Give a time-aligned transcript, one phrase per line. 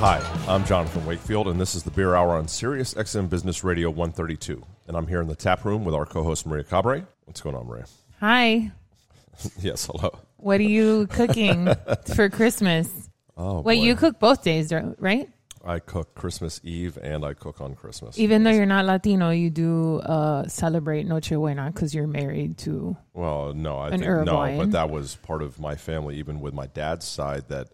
[0.00, 3.90] Hi, I'm Jonathan Wakefield, and this is the Beer Hour on Sirius XM Business Radio
[3.90, 4.64] 132.
[4.88, 7.06] And I'm here in the tap room with our co-host Maria Cabre.
[7.26, 7.84] What's going on, Maria?
[8.18, 8.72] Hi.
[9.60, 10.18] yes, hello.
[10.38, 11.68] What are you cooking
[12.14, 13.10] for Christmas?
[13.36, 13.84] Oh, Wait, boy.
[13.84, 15.28] you cook both days, right?
[15.62, 18.18] I cook Christmas Eve and I cook on Christmas.
[18.18, 22.96] Even though you're not Latino, you do uh, celebrate Noche Buena because you're married to.
[23.12, 26.16] Well, no, I An think no, but that was part of my family.
[26.16, 27.68] Even with my dad's side, that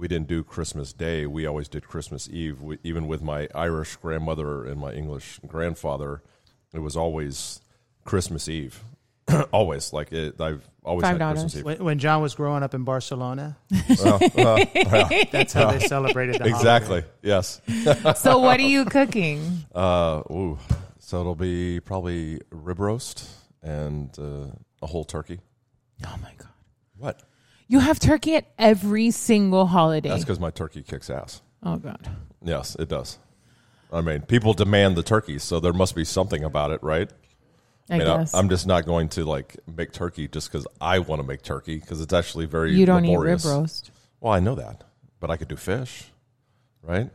[0.00, 1.26] we didn't do Christmas Day.
[1.26, 2.62] We always did Christmas Eve.
[2.62, 6.22] We, even with my Irish grandmother and my English grandfather,
[6.72, 7.60] it was always
[8.04, 8.82] Christmas Eve.
[9.52, 10.40] always like it.
[10.40, 11.56] I've always Five had Christmas dollars.
[11.58, 11.64] Eve.
[11.64, 13.58] When, when John was growing up in Barcelona,
[14.02, 17.04] Well, well, yeah, that's how they celebrated the exactly.
[17.22, 17.60] Yes.
[18.16, 19.66] So, what are you cooking?
[19.74, 20.58] Uh, ooh.
[20.98, 23.28] So it'll be probably rib roast
[23.62, 24.46] and uh,
[24.80, 25.40] a whole turkey.
[26.06, 26.48] Oh my God.
[26.96, 27.22] What?
[27.70, 30.08] You have turkey at every single holiday.
[30.08, 31.40] That's because my turkey kicks ass.
[31.62, 32.10] oh God.
[32.42, 33.16] Yes, it does.
[33.92, 37.08] I mean, people demand the turkey, so there must be something about it, right?
[37.88, 38.34] I, mean, guess.
[38.34, 41.78] I'm just not going to like make turkey just because I want to make turkey
[41.78, 43.44] because it's actually very you don't laborious.
[43.44, 43.90] eat rib roast.
[44.18, 44.82] Well, I know that,
[45.20, 46.06] but I could do fish,
[46.82, 47.08] right?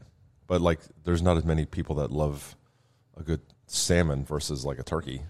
[0.48, 2.56] But like, there's not as many people that love
[3.18, 5.24] a good salmon versus like a turkey.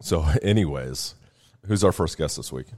[0.00, 1.16] So, anyways,
[1.66, 2.68] who's our first guest this week?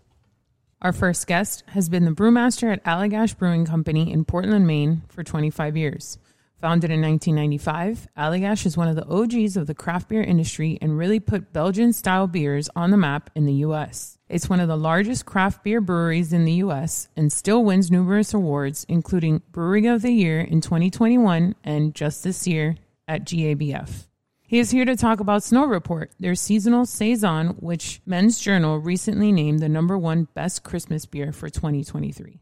[0.83, 5.23] Our first guest has been the brewmaster at Allagash Brewing Company in Portland, Maine for
[5.23, 6.17] 25 years.
[6.63, 10.97] Founded in 1995, Allagash is one of the OGs of the craft beer industry and
[10.97, 14.17] really put Belgian style beers on the map in the U.S.
[14.31, 17.09] It's one of the largest craft beer breweries in the U.S.
[17.15, 22.47] and still wins numerous awards, including Brewery of the Year in 2021 and just this
[22.47, 22.77] year
[23.07, 24.07] at GABF.
[24.51, 29.31] He is here to talk about Snow Report, their seasonal saison, which Men's Journal recently
[29.31, 32.41] named the number one best Christmas beer for 2023.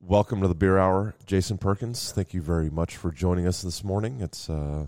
[0.00, 2.10] Welcome to the Beer Hour, Jason Perkins.
[2.10, 4.22] Thank you very much for joining us this morning.
[4.22, 4.86] It's uh,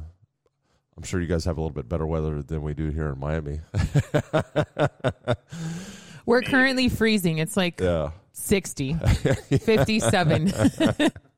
[0.97, 3.19] I'm sure you guys have a little bit better weather than we do here in
[3.21, 3.61] Miami.
[6.25, 7.37] We're currently freezing.
[7.37, 8.13] It's like yeah.
[8.33, 10.53] 60, 57.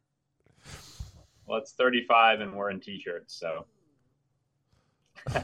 [1.52, 3.66] Well, it's 35 and we're in t-shirts, so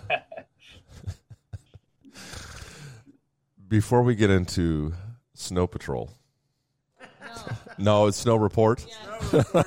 [3.69, 4.95] Before we get into
[5.35, 6.11] Snow Patrol.
[7.77, 8.87] No, it's Snow Report.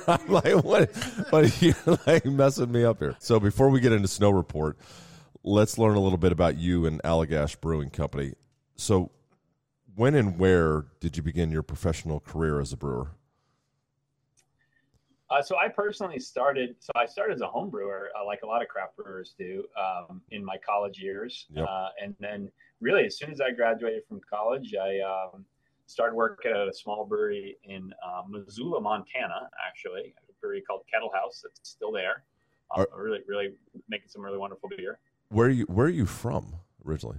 [0.08, 0.90] I'm like, what?
[1.30, 1.74] What are you
[2.08, 3.14] like messing me up here?
[3.20, 4.76] So before we get into Snow Report,
[5.44, 8.32] let's learn a little bit about you and Allagash Brewing Company.
[8.74, 9.12] So,
[9.94, 13.12] when and where did you begin your professional career as a brewer?
[15.32, 16.76] Uh, so I personally started.
[16.78, 19.64] So I started as a home brewer, uh, like a lot of craft brewers do,
[19.80, 21.66] um, in my college years, Yep.
[21.68, 22.50] uh, and then
[22.80, 25.44] really as soon as I graduated from college, I um,
[25.86, 29.48] started working at a small brewery in uh, Missoula, Montana.
[29.66, 32.24] Actually, a brewery called Kettle House that's still there.
[32.74, 33.54] Uh, really, really
[33.88, 34.98] making some really wonderful beer.
[35.28, 36.54] Where are you Where are you from
[36.86, 37.18] originally?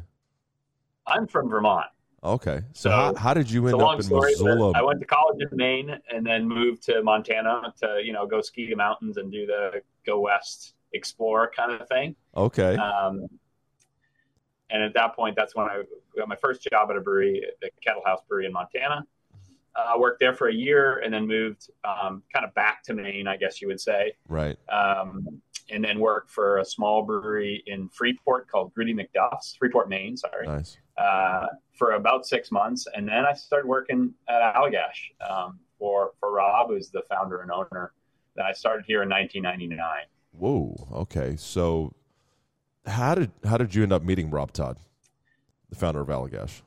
[1.08, 1.88] I'm from Vermont.
[2.24, 4.32] Okay, so, So, how, how did you end up in story.
[4.32, 4.72] Missoula?
[4.76, 8.42] I went to college in Maine and then moved to Montana to you know go
[8.42, 12.16] ski the mountains and do the go west explore kind of thing.
[12.36, 13.28] Okay, Um,
[14.70, 15.84] and at that point, that's when I
[16.18, 19.06] got my first job at a brewery, the Kettle House Brewery in Montana.
[19.76, 23.28] I worked there for a year and then moved um, kind of back to Maine,
[23.28, 24.56] I guess you would say, right.
[24.70, 25.42] um,
[25.72, 30.16] and then worked for a small brewery in Freeport called Gritty McDuff's, Freeport, Maine.
[30.16, 30.78] Sorry Nice.
[30.98, 36.32] Uh, for about six months, and then I started working at Allagash um, for for
[36.32, 37.94] Rob, who's the founder and owner.
[38.36, 40.06] That I started here in 1999.
[40.32, 40.88] Whoa.
[40.92, 41.36] Okay.
[41.38, 41.94] So,
[42.86, 44.78] how did how did you end up meeting Rob Todd,
[45.70, 46.62] the founder of Allagash?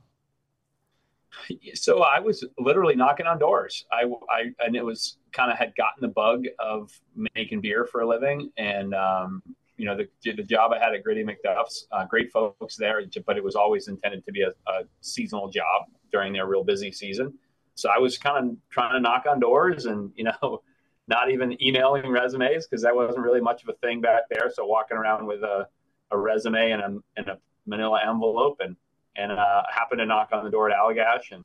[1.75, 3.85] So I was literally knocking on doors.
[3.93, 6.91] I, I and it was kind of had gotten the bug of
[7.35, 9.43] making beer for a living, and um,
[9.77, 13.37] you know the the job I had at Gritty McDuff's, uh, great folks there, but
[13.37, 17.35] it was always intended to be a, a seasonal job during their real busy season.
[17.75, 20.63] So I was kind of trying to knock on doors, and you know,
[21.09, 24.51] not even emailing resumes because that wasn't really much of a thing back there.
[24.53, 25.69] So walking around with a,
[26.11, 28.77] a resume and a, and a Manila envelope, and
[29.17, 31.45] and uh, happened to knock on the door at Allagash and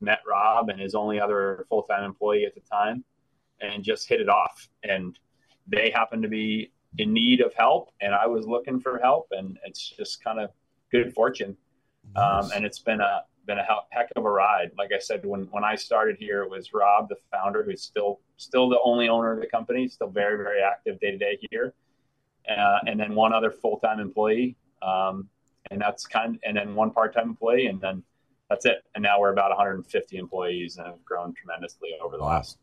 [0.00, 3.04] met Rob and his only other full time employee at the time,
[3.60, 4.68] and just hit it off.
[4.82, 5.16] And
[5.68, 9.58] they happened to be in need of help, and I was looking for help, and
[9.64, 10.50] it's just kind of
[10.90, 11.56] good fortune.
[12.16, 14.70] Um, and it's been a been a heck of a ride.
[14.78, 18.20] Like I said, when when I started here, it was Rob, the founder, who's still
[18.38, 21.74] still the only owner of the company, still very very active day to day here,
[22.48, 25.28] uh, and then one other full time employee, um,
[25.70, 28.02] and that's kind, and then one part time employee, and then
[28.48, 28.82] that's it.
[28.94, 32.30] And now we're about 150 employees and have grown tremendously over the Wow.
[32.30, 32.56] last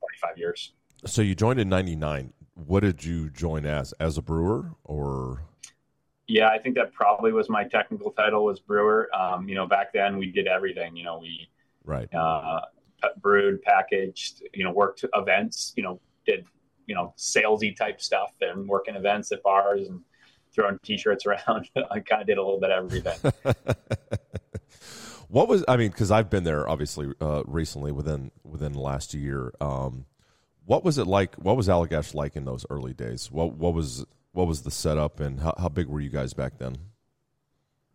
[0.00, 0.72] 25 years.
[1.04, 2.32] So you joined in '99.
[2.66, 3.92] What did you join as?
[4.00, 5.42] As a brewer, or
[6.26, 9.08] Yeah, I think that probably was my technical title was brewer.
[9.16, 10.96] Um, you know, back then we did everything.
[10.96, 11.48] You know, we
[11.84, 12.12] right?
[12.12, 12.60] uh,
[13.20, 16.46] brewed, packaged, you know, worked events, you know, did,
[16.86, 20.00] you know, salesy type stuff and working events at bars and
[20.52, 21.70] throwing t-shirts around.
[21.90, 23.32] I kind of did a little bit of everything.
[25.28, 25.90] what was I mean?
[25.90, 29.52] Because I've been there obviously uh, recently within within the last year.
[29.60, 30.06] Um,
[30.68, 31.34] what was it like?
[31.36, 33.32] What was Allagash like in those early days?
[33.32, 36.58] What what was what was the setup and how, how big were you guys back
[36.58, 36.76] then?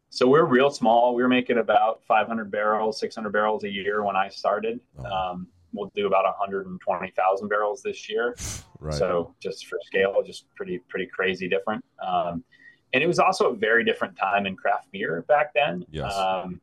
[0.10, 1.14] So we're real small.
[1.14, 4.80] We were making about 500 barrels, 600 barrels a year when I started.
[4.98, 5.06] Oh.
[5.06, 8.36] Um, we'll do about 120,000 barrels this year.
[8.80, 8.96] Right.
[8.96, 11.86] So just for scale, just pretty pretty crazy different.
[12.06, 12.44] Um,
[12.92, 15.86] and it was also a very different time in craft beer back then.
[15.90, 16.14] Yes.
[16.14, 16.60] Um,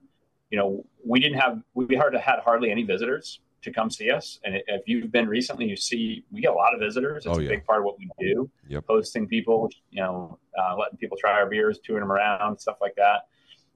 [0.51, 4.41] you know, we didn't have we hard had hardly any visitors to come see us.
[4.45, 7.27] And if you've been recently, you see we get a lot of visitors.
[7.27, 7.49] It's Oh, a yeah.
[7.51, 8.51] big part of what we do.
[8.69, 8.85] Yep.
[8.89, 12.95] Hosting people, you know, uh, letting people try our beers, touring them around, stuff like
[12.97, 13.23] that.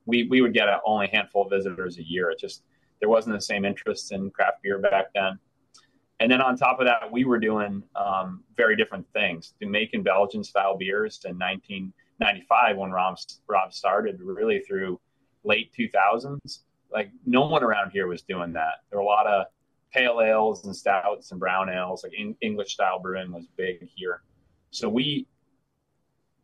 [0.07, 2.31] We we would get a, only a handful of visitors a year.
[2.31, 2.63] It just
[3.01, 5.39] there wasn't the same interest in craft beer back then.
[6.21, 9.53] And then on top of that, we were doing um, very different things.
[9.61, 13.17] To making Belgian style beers in 1995 when Rob,
[13.49, 15.01] Rob started, really through
[15.43, 16.61] late 2000s.
[16.93, 18.75] Like no one around here was doing that.
[18.91, 19.47] There were a lot of
[19.95, 22.03] pale ales and stouts and brown ales.
[22.03, 24.23] Like in, English style brewing was big here.
[24.71, 25.27] So we,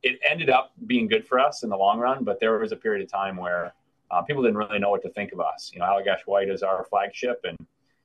[0.03, 2.77] it ended up being good for us in the long run, but there was a
[2.77, 3.75] period of time where
[4.11, 5.71] uh, people didn't really know what to think of us.
[5.75, 7.57] You know, Allagash White is our flagship, and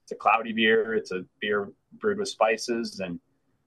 [0.03, 0.95] it's a cloudy beer.
[0.95, 1.69] It's a beer
[1.99, 3.19] brewed with spices, and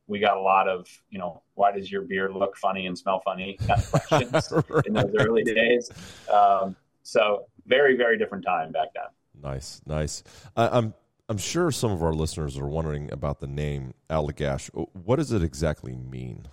[0.08, 3.20] we got a lot of, you know, why does your beer look funny and smell
[3.20, 4.52] funny kind of questions
[4.86, 5.90] in those early days.
[6.32, 9.04] Um, so very, very different time back then.
[9.40, 10.24] Nice, nice.
[10.56, 10.94] I, I'm
[11.28, 14.70] I'm sure some of our listeners are wondering about the name Allagash.
[14.94, 16.46] What does it exactly mean?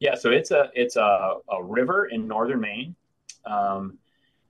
[0.00, 2.94] Yeah, so it's a it's a, a river in northern Maine,
[3.44, 3.98] um,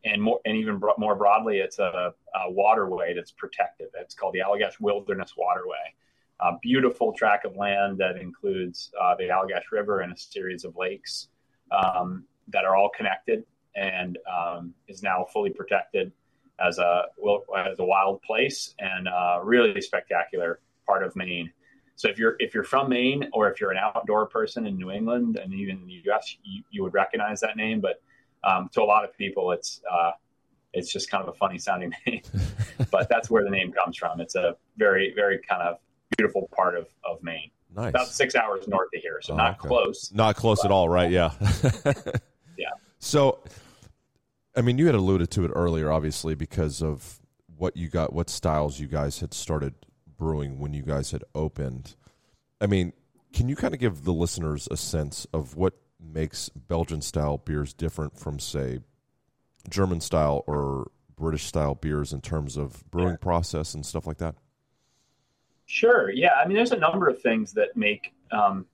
[0.05, 3.89] and more and even bro- more broadly, it's a, a waterway that's protected.
[3.95, 5.95] It's called the Allagash Wilderness Waterway.
[6.41, 10.77] A beautiful tract of land that includes uh, the Allagash River and a series of
[10.77, 11.29] lakes
[11.73, 13.45] um, that are all connected
[13.75, 16.13] and um, is now fully protected
[16.65, 17.05] as a
[17.57, 21.53] as a wild place and a really spectacular part of Maine.
[21.97, 24.91] So if you're if you're from Maine or if you're an outdoor person in New
[24.91, 27.81] England and even in the U.S., you, you would recognize that name.
[27.81, 28.03] But
[28.45, 30.13] um, to a lot of people, it's uh,
[30.73, 32.23] it's just kind of a funny sounding name.
[32.91, 34.21] but that's where the name comes from.
[34.21, 35.79] It's a very very kind of
[36.17, 37.51] beautiful part of, of Maine.
[37.77, 37.91] Nice.
[37.91, 39.69] About six hours north of here, so Oh, not okay.
[39.69, 40.11] close.
[40.15, 41.11] Not close at all, right?
[41.11, 41.33] Yeah.
[42.59, 42.71] Yeah.
[42.99, 43.39] So,
[44.57, 47.21] I mean, you had alluded to it earlier, obviously, because of
[47.57, 49.75] what you got, what styles you guys had started
[50.17, 51.95] brewing when you guys had opened.
[52.61, 52.93] I mean,
[53.33, 57.73] can you kind of give the listeners a sense of what makes Belgian style beers
[57.73, 58.81] different from, say,
[59.69, 64.35] German style or British style beers in terms of brewing process and stuff like that?
[65.67, 66.11] Sure.
[66.11, 66.33] Yeah.
[66.43, 68.67] I mean, there's a number of things that make um,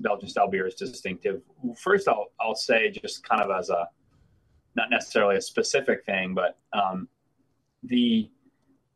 [0.00, 1.40] Belgian style beers distinctive.
[1.78, 3.88] First, I'll I'll say just kind of as a
[4.74, 7.08] not necessarily a specific thing, but um,
[7.82, 8.30] the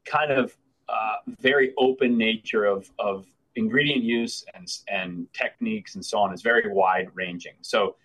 [0.04, 0.56] kind of
[0.88, 6.42] uh, very open nature of of ingredient use and and techniques and so on is
[6.42, 7.54] very wide ranging.
[7.62, 7.96] So,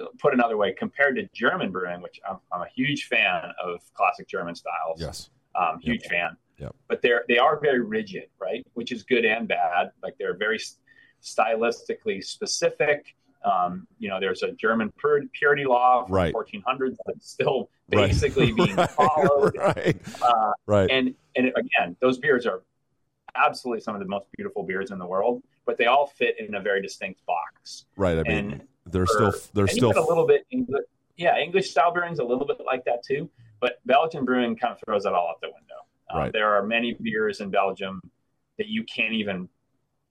[0.00, 3.80] uh, put another way, compared to German brewing, which I'm, I'm a huge fan of
[3.94, 5.30] classic German styles Yes.
[5.54, 6.36] um, huge fan.
[6.58, 6.76] Yep.
[6.88, 8.66] But they're they are very rigid, right?
[8.74, 9.92] Which is good and bad.
[10.02, 10.60] Like they're very
[11.22, 13.14] stylistically specific.
[13.42, 16.34] Um, you know, there's a German pur- purity law from Right.
[16.34, 18.08] 1400s that's still Right.
[18.08, 18.90] basically being Right.
[18.90, 19.56] followed.
[19.56, 19.96] right.
[20.22, 20.90] Uh, Right.
[20.90, 22.62] and and again, those beers are
[23.36, 26.54] absolutely some of the most beautiful beers in the world, but they all fit in
[26.56, 27.86] a very distinct box.
[27.96, 28.18] Right.
[28.18, 30.84] I mean, and they're for- still they're still a little bit English,
[31.16, 33.30] yeah, English style brewing's a little bit like that too.
[33.60, 35.74] But Belgian brewing kind of throws that all out the window.
[36.10, 36.32] Um, Right.
[36.32, 38.00] There are many beers in Belgium
[38.58, 39.48] that you can't even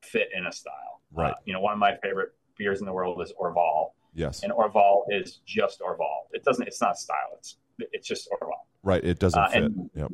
[0.01, 1.01] fit in a style.
[1.11, 1.31] Right.
[1.31, 4.43] Uh, you know, one of my favorite beers in the world is Orval, yes.
[4.43, 6.27] and Orval is just Orval.
[6.31, 6.67] It doesn't.
[6.67, 7.31] It's not style.
[7.39, 8.51] It's it's just Orval.
[8.83, 9.03] Right.
[9.03, 9.63] It doesn't uh, fit.
[9.63, 10.11] and- Yep.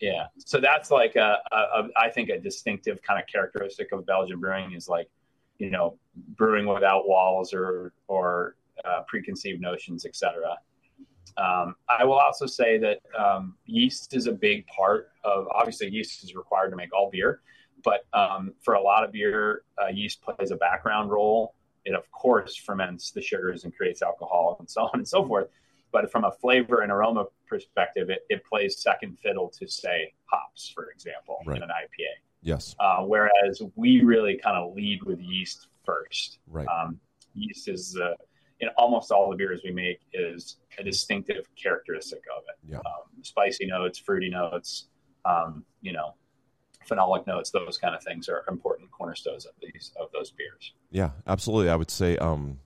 [0.00, 0.26] Yeah.
[0.38, 4.40] So that's like a, a, a I think a distinctive kind of characteristic of Belgian
[4.40, 5.10] brewing is like,
[5.58, 5.98] you know,
[6.36, 10.56] brewing without walls or or uh, preconceived notions, etc.
[11.36, 15.46] Um, I will also say that um, yeast is a big part of.
[15.54, 17.42] Obviously, yeast is required to make all beer,
[17.82, 21.54] but um, for a lot of beer, uh, yeast plays a background role.
[21.84, 25.48] It of course ferments the sugars and creates alcohol and so on and so forth.
[25.92, 30.70] But from a flavor and aroma perspective, it, it plays second fiddle to say hops,
[30.74, 31.56] for example, Right.
[31.56, 32.12] in an IPA.
[32.42, 32.76] Yes.
[32.78, 36.38] Uh, whereas we really kind of lead with yeast first.
[36.46, 36.66] Right.
[36.68, 37.00] Um,
[37.34, 38.12] yeast is uh,
[38.60, 42.70] in almost all the beers we make is a distinctive characteristic of it.
[42.72, 42.78] Yeah.
[42.78, 44.86] Um, spicy notes, fruity notes,
[45.24, 46.14] um, you know,
[46.88, 50.72] phenolic notes, those kind of things are important cornerstones of these of those beers.
[50.90, 51.70] Yeah, absolutely.
[51.70, 52.58] I would say um,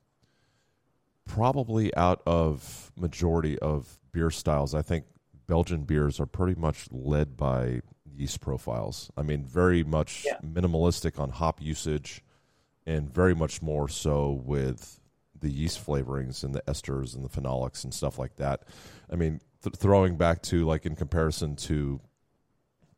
[1.27, 5.05] probably out of majority of beer styles, I think
[5.47, 7.81] Belgian beers are pretty much led by
[8.17, 9.11] yeast profiles.
[9.17, 10.39] I mean, very much Yeah.
[10.45, 12.23] minimalistic on hop usage,
[12.87, 15.01] and very much more so with
[15.41, 18.63] the yeast flavorings and the esters and the phenolics and stuff like that.
[19.11, 22.01] I mean, th- throwing back to like in comparison to,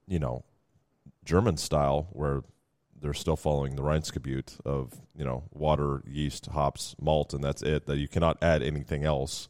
[0.07, 0.45] you know,
[1.26, 2.42] German style where
[2.99, 7.87] they're still following the Reinheitsgebot of you know water, yeast, hops, malt, and that's it.
[7.87, 9.49] That you cannot add anything else.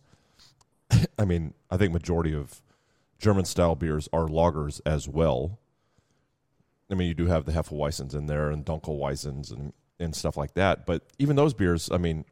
[1.18, 2.62] I mean, I think majority of
[3.18, 5.58] German style beers are lagers as well.
[6.90, 10.54] I mean, you do have the Hefeweizens in there and Dunkelweizens and and stuff like
[10.54, 10.86] that.
[10.86, 12.24] But even those beers, I mean,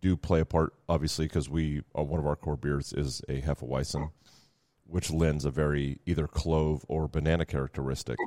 [0.00, 3.40] do play a part obviously because we uh, one of our core beers is a
[3.40, 4.10] Hefeweizen,
[4.86, 8.18] which lends a very either clove or banana characteristic.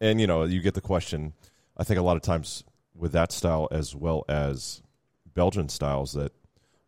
[0.00, 1.32] And you know, you get the question.
[1.76, 4.82] I think a lot of times with that style as well as
[5.34, 6.32] Belgian styles that,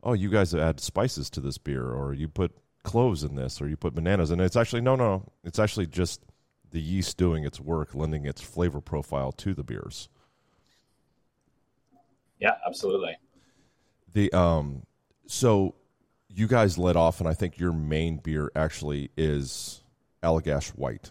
[0.03, 3.69] oh, you guys add spices to this beer, or you put cloves in this, or
[3.69, 6.23] you put bananas, and it's actually no, no, it's actually just
[6.71, 10.09] the yeast doing its work, lending its flavor profile to the beers.
[12.41, 13.17] Yeah, absolutely.
[14.13, 14.85] The um,
[15.27, 15.75] so
[16.29, 19.83] you guys led off, and I think your main beer actually is
[20.23, 21.11] Allagash White,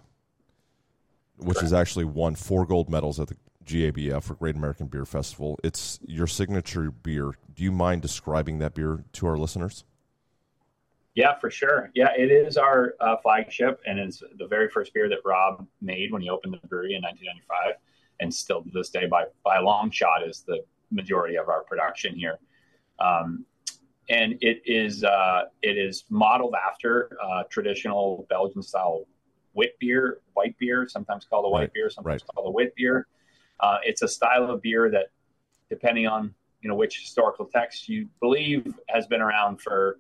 [1.38, 5.60] which has actually won four gold medals at the GABF or Great American Beer Festival.
[5.64, 7.32] It's your signature beer.
[7.54, 9.84] Do you mind describing that beer to our listeners?
[11.16, 11.90] Yeah, for sure.
[11.96, 16.12] Yeah, it is our uh, flagship, and it's the very first beer that Rob made
[16.12, 17.82] when he opened the brewery in 1995,
[18.20, 21.64] and still to this day, by by a long shot, is the majority of our
[21.64, 22.38] production here.
[23.00, 23.46] Um,
[24.10, 29.06] and it is uh, it is modeled after uh, traditional Belgian style
[29.58, 32.36] wit beer, white beer, sometimes called a white Right, beer, sometimes right.
[32.36, 33.08] called a wit beer.
[33.60, 35.08] Uh, it's a style of beer that,
[35.70, 40.00] depending on you know which historical text you believe, has been around for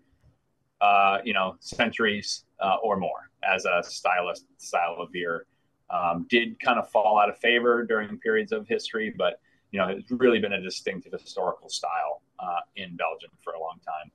[0.81, 5.45] uh, you know, centuries uh, or more as a stylist style of beer.
[5.89, 9.39] Um, did kind of fall out of favor during periods of history, but
[9.71, 13.79] you know, it's really been a distinctive historical style uh, in Belgium for a long
[13.85, 14.11] time.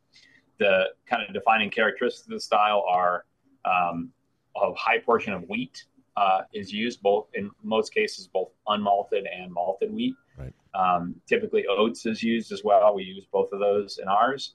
[0.59, 3.25] The kind of defining characteristics of the style are
[3.65, 4.11] um,
[4.57, 5.85] a high portion of wheat
[6.17, 10.15] uh, is used, both in most cases, both unmalted and malted wheat.
[10.37, 10.53] Right.
[10.75, 12.95] Um, typically, oats is used as well.
[12.95, 14.55] We use both of those in ours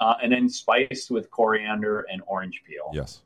[0.00, 2.90] uh, and then spiced with coriander and orange peel.
[2.92, 3.22] Yes.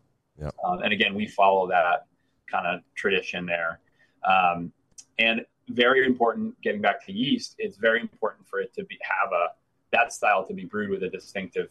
[0.65, 2.07] Um, and again, we follow that
[2.47, 3.81] kind of tradition there.
[4.25, 4.73] Um,
[5.19, 9.33] and very important, getting back to yeast, it's very important for it to be have
[9.33, 9.49] a
[9.93, 11.71] that style to be brewed with a distinctive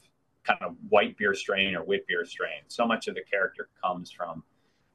[0.49, 2.61] kind of white beer strain or wit beer strain.
[2.67, 4.43] So much of the character comes from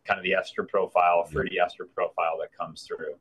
[0.05, 3.15] kind of the ester profile, fruity ester profile that comes through.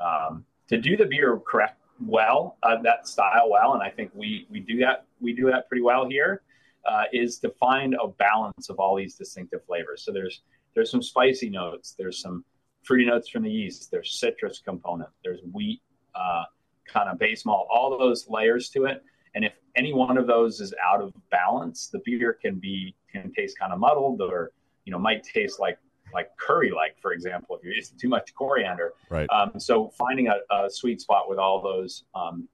[0.00, 4.46] Um, to do the beer correct well, uh, that style well, and I think we
[4.50, 6.42] we do that we do that pretty well here.
[6.84, 10.04] Uh, is to find a balance of all these distinctive flavors.
[10.04, 10.42] So there's
[10.74, 12.44] there's some spicy notes, there's some
[12.82, 15.80] fruity notes from the yeast, there's citrus component, there's wheat
[16.14, 16.44] uh,
[16.86, 19.02] kind of base malt, all those layers to it.
[19.34, 23.32] And if any one of those is out of balance, the beer can be can
[23.32, 24.52] taste kind of muddled, or
[24.84, 25.78] you know might taste like
[26.14, 28.94] like curry like, for example, if you're using too much coriander.
[29.10, 29.28] Right.
[29.30, 32.48] Um, so finding a, a sweet spot with all those um,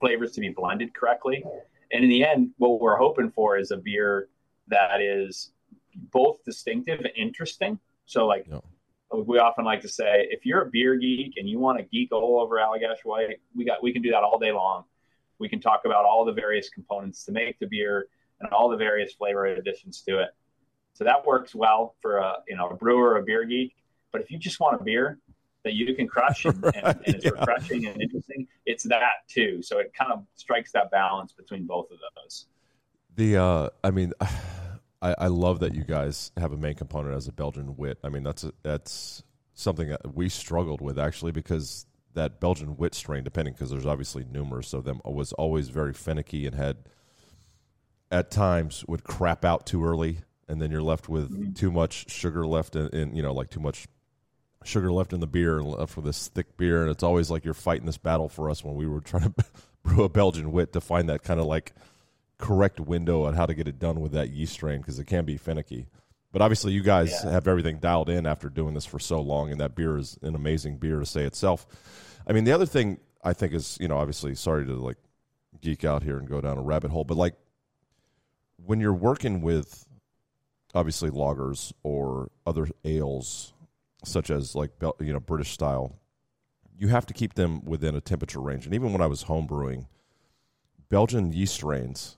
[0.00, 1.44] flavors to be blended correctly.
[1.92, 4.28] And in the end, what we're hoping for is a beer
[4.68, 5.52] that is
[6.10, 7.78] both distinctive and interesting.
[8.06, 8.60] So, like Yeah.
[9.12, 12.12] we often like to say, if you're a beer geek and you want to geek
[12.12, 14.84] all over Allagash White, we got we can do that all day long.
[15.42, 18.06] We can talk about all the various components to make the beer
[18.40, 20.28] and all the various flavor additions to it.
[20.94, 23.74] So that works well for a you know a brewer, or a beer geek.
[24.12, 25.18] But if you just want a beer
[25.64, 27.32] that you can crush and, and, and it's yeah.
[27.32, 29.62] refreshing and interesting, it's that too.
[29.62, 32.46] So it kind of strikes that balance between both of those.
[33.16, 34.12] The uh, I mean,
[35.02, 37.98] I, I love that you guys have a main component as a Belgian wit.
[38.04, 42.94] I mean, that's a, that's something that we struggled with actually because that Belgian wit
[42.94, 46.76] strain, depending because there's obviously numerous of them, was always very finicky and had
[48.10, 51.52] at times would crap out too early, and then you're left with mm-hmm.
[51.52, 53.86] too much sugar left in, in, you know like too much
[54.64, 57.44] sugar left in the beer and left with this thick beer, and it's always like
[57.44, 59.44] you're fighting this battle for us when we were trying to
[59.82, 61.72] brew a Belgian wit to find that kind of like
[62.38, 65.24] correct window on how to get it done with that yeast strain because it can
[65.24, 65.86] be finicky.
[66.32, 67.30] But obviously, you guys yeah.
[67.30, 70.34] have everything dialed in after doing this for so long, and that beer is an
[70.34, 71.66] amazing beer to say itself.
[72.26, 74.96] I mean, the other thing I think is, you know, obviously, sorry to like
[75.60, 77.34] geek out here and go down a rabbit hole, but like
[78.56, 79.86] when you're working with
[80.74, 83.52] obviously lagers or other ales,
[84.04, 84.70] such as like
[85.00, 85.98] you know British style,
[86.78, 88.64] you have to keep them within a temperature range.
[88.64, 89.86] And even when I was home brewing,
[90.88, 92.16] Belgian yeast strains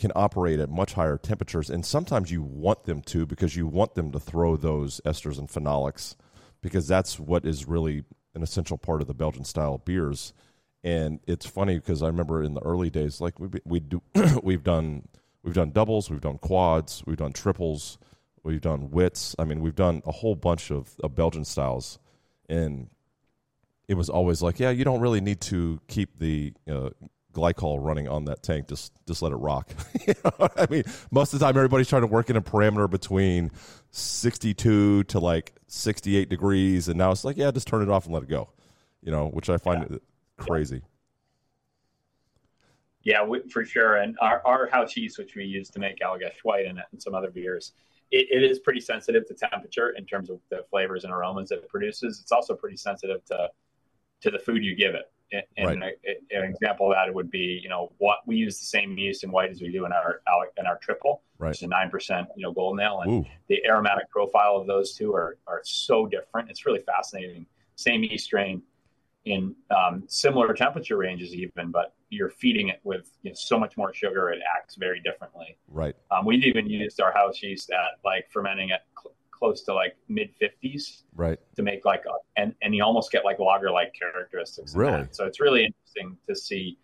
[0.00, 3.94] can operate at much higher temperatures, and sometimes you want them to because you want
[3.94, 6.16] them to throw those esters and phenolics
[6.62, 8.04] because that's what is really
[8.34, 10.32] an essential part of the Belgian style beers.
[10.82, 14.02] And it's funny because I remember in the early days, like we we do
[14.42, 15.06] we've done
[15.42, 17.98] we've done doubles, we've done quads, we've done triples,
[18.42, 19.36] we've done wits.
[19.38, 21.98] I mean, we've done a whole bunch of, of Belgian styles,
[22.48, 22.88] and
[23.86, 26.88] it was always like, yeah, you don't really need to keep the uh,
[27.32, 28.68] glycol running on that tank.
[28.68, 29.70] Just just let it rock.
[30.06, 32.88] you know I mean, most of the time everybody's trying to work in a parameter
[32.88, 33.50] between
[33.90, 38.14] 62 to like 68 degrees, and now it's like, yeah, just turn it off and
[38.14, 38.50] let it go.
[39.02, 39.96] You know, which I find yeah.
[40.36, 40.82] crazy.
[43.02, 43.96] Yeah, we, for sure.
[43.96, 47.14] And our, our house yeast, which we use to make Allagash White and, and some
[47.14, 47.72] other beers,
[48.10, 51.60] it, it is pretty sensitive to temperature in terms of the flavors and aromas that
[51.60, 52.20] it produces.
[52.20, 53.48] It's also pretty sensitive to
[54.22, 55.10] to the food you give it.
[55.56, 55.94] And right.
[56.04, 59.22] a, an example of that would be, you know, what we use the same yeast
[59.24, 60.20] in white as we do in our
[60.58, 61.50] in our triple, right.
[61.50, 63.28] which is a nine percent, you know, golden ale, and Ooh.
[63.48, 66.50] the aromatic profile of those two are are so different.
[66.50, 67.46] It's really fascinating.
[67.76, 68.62] Same yeast strain
[69.24, 73.76] in um, similar temperature ranges, even, but you're feeding it with you know, so much
[73.76, 75.56] more sugar, it acts very differently.
[75.68, 75.94] Right.
[76.10, 78.82] Um, we've even used our house yeast at like fermenting at
[79.40, 83.24] close to like mid 50s right to make like a, and and you almost get
[83.24, 86.78] like lager like characteristics really so it's really interesting to see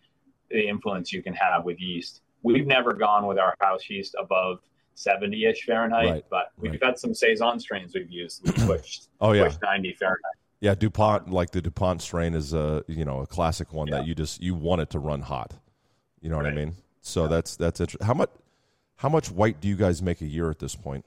[0.49, 4.59] the influence you can have with yeast we've never gone with our house yeast above
[4.95, 6.25] 70ish fahrenheit right.
[6.29, 6.83] but we've right.
[6.83, 10.19] had some saison strains we've used we pushed oh yeah pushed 90 fahrenheit
[10.59, 13.97] yeah dupont like the dupont strain is a you know a classic one yeah.
[13.97, 15.53] that you just you want it to run hot
[16.21, 16.45] you know right.
[16.45, 17.27] what i mean so yeah.
[17.27, 18.31] that's that's interesting how much
[18.95, 21.05] how much white do you guys make a year at this point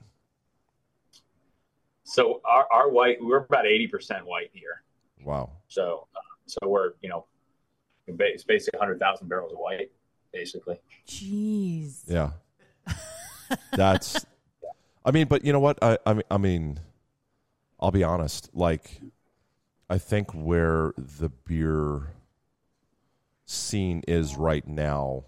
[2.11, 4.83] so our, our white, we're about 80% white here.
[5.25, 5.53] Wow.
[5.69, 7.27] So, uh, so we're, you know,
[8.09, 9.93] it's basically 100,000 barrels of white,
[10.33, 10.81] basically.
[11.07, 12.03] Jeez.
[12.09, 12.31] Yeah.
[13.73, 14.27] That's,
[15.05, 15.79] I mean, but you know what?
[15.83, 16.81] I, I mean, I mean,
[17.79, 18.51] I'll be honest.
[18.53, 19.01] Like,
[19.89, 22.09] I think where the beer
[23.47, 25.27] scene is right now,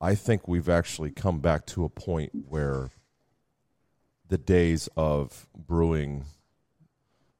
[0.00, 2.90] I think we've actually come back to a point where
[4.28, 6.24] the days of brewing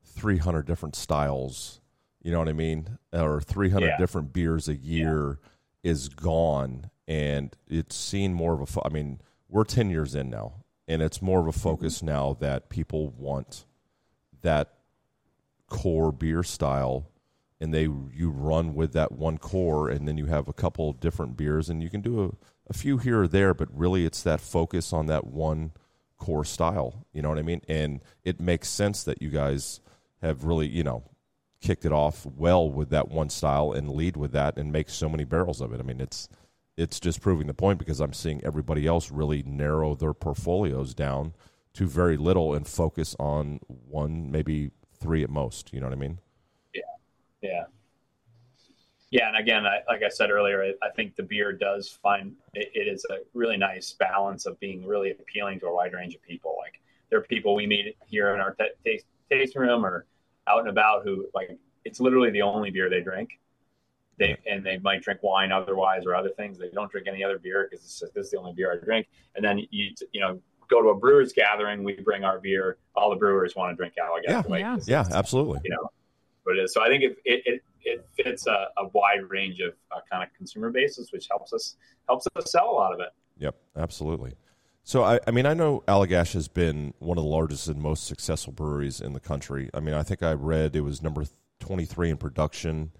[0.05, 1.81] 300 different styles,
[2.23, 3.97] you know what I mean, or 300 yeah.
[3.99, 5.39] different beers a year
[5.83, 5.91] yeah.
[5.91, 8.67] is gone, and it's seen more of a.
[8.67, 12.07] Fo- I mean, we're 10 years in now, and it's more of a focus mm-hmm.
[12.07, 13.65] now that people want
[14.43, 14.75] that
[15.69, 17.11] core beer style
[17.61, 21.37] and they you run with that one core and then you have a couple different
[21.37, 22.31] beers and you can do a,
[22.71, 25.73] a few here or there but really it's that focus on that one
[26.19, 27.07] core style.
[27.13, 27.63] You know what I mean?
[27.69, 29.81] And it makes sense that you guys
[30.23, 31.05] have really, you know,
[31.61, 35.09] kicked it off well with that one style and lead with that and make so
[35.09, 35.81] many barrels of it.
[35.81, 36.29] I mean, it's
[36.77, 41.33] it's just proving the point because I'm seeing everybody else really narrow their portfolios down
[41.75, 45.73] to very little and focus on one, maybe three at most.
[45.73, 46.19] You know what I mean?
[46.75, 46.83] Yeah,
[47.41, 47.65] yeah.
[49.11, 52.35] Yeah, and again, I, like I said earlier, I, I think the beer does find
[52.55, 56.15] it, it is a really nice balance of being really appealing to a wide range
[56.15, 56.57] of people.
[56.59, 60.07] Like there are people we meet here in our t- taste, tasting room or
[60.49, 63.39] out and about who like it's literally the only beer they drink.
[64.19, 66.59] They and they might drink wine otherwise or other things.
[66.59, 69.07] They don't drink any other beer because this is the only beer I drink.
[69.37, 72.79] And then you you know go to a brewers gathering, we bring our beer.
[72.97, 74.49] All the brewers want to drink Allagash.
[74.49, 75.61] Yeah, yeah, yeah, absolutely.
[75.65, 75.91] You know,
[76.45, 76.73] but it is.
[76.73, 80.23] So I think it, it, it it fits a, a wide range of uh, kind
[80.23, 83.09] of consumer bases, which helps us helps us sell a lot of it.
[83.39, 84.35] Yep, absolutely.
[84.83, 88.07] So I, I mean, I know Allagash has been one of the largest and most
[88.07, 89.71] successful breweries in the country.
[89.73, 91.25] I mean, I think I read it was number
[91.59, 92.93] twenty three in production.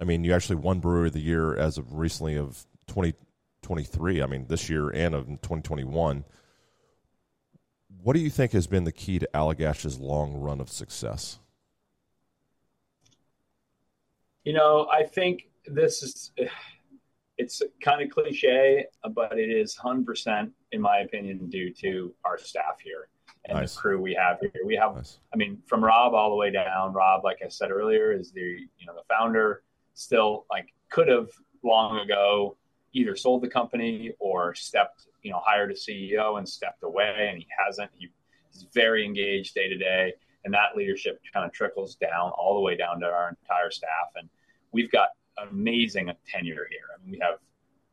[0.00, 3.14] I mean, you actually won Brewery of the Year as of recently of twenty
[3.62, 4.22] twenty three.
[4.22, 6.24] I mean, this year and of twenty twenty one.
[8.02, 11.38] What do you think has been the key to Allagash's long run of success?
[14.50, 16.32] You know, I think this is
[17.38, 18.84] it's kind of cliche,
[19.14, 23.06] but it is 100% in my opinion due to our staff here
[23.44, 23.76] and nice.
[23.76, 24.50] the crew we have here.
[24.66, 25.20] We have nice.
[25.32, 26.92] I mean from Rob all the way down.
[26.92, 29.62] Rob like I said earlier is the you know the founder
[29.94, 31.28] still like could have
[31.62, 32.56] long ago
[32.92, 37.38] either sold the company or stepped, you know, hired a CEO and stepped away and
[37.38, 37.88] he hasn't.
[37.96, 38.08] He,
[38.50, 40.12] he's very engaged day to day
[40.44, 44.10] and that leadership kind of trickles down all the way down to our entire staff.
[44.16, 44.28] And
[44.72, 45.08] we've got
[45.50, 46.88] amazing tenure here.
[46.94, 47.36] I mean, we have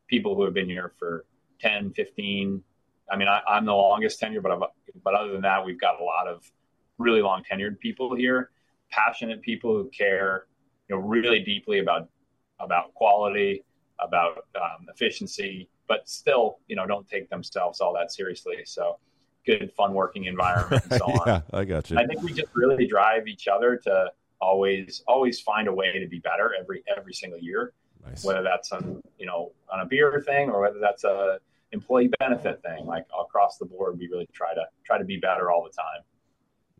[0.08, 1.24] people who have been here for
[1.60, 2.62] 10, 15.
[3.10, 4.60] I mean, I, am the longest tenure, but I've,
[5.02, 6.50] but other than that, we've got a lot of
[6.98, 8.50] really long tenured people here,
[8.90, 10.46] passionate people who care,
[10.88, 12.08] you know, really deeply about
[12.60, 13.64] about quality,
[14.00, 18.56] about um, efficiency, but still, you know, don't take themselves all that seriously.
[18.64, 18.98] So,
[19.46, 21.42] good, fun working environment and so yeah, on.
[21.52, 21.98] I got you.
[21.98, 26.06] I think we just really drive each other to always always find a way to
[26.08, 27.72] be better every every single year.
[28.06, 28.24] Nice.
[28.24, 31.38] Whether that's on you know on a beer thing or whether that's a
[31.72, 35.50] employee benefit thing, like across the board, we really try to try to be better
[35.50, 36.02] all the time.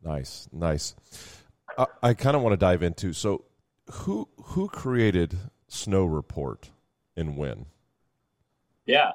[0.03, 0.95] Nice, nice.
[1.77, 3.45] I, I kind of want to dive into so
[3.91, 5.37] who who created
[5.69, 6.71] Snow Report
[7.17, 7.67] and when?
[8.87, 9.13] Yeah.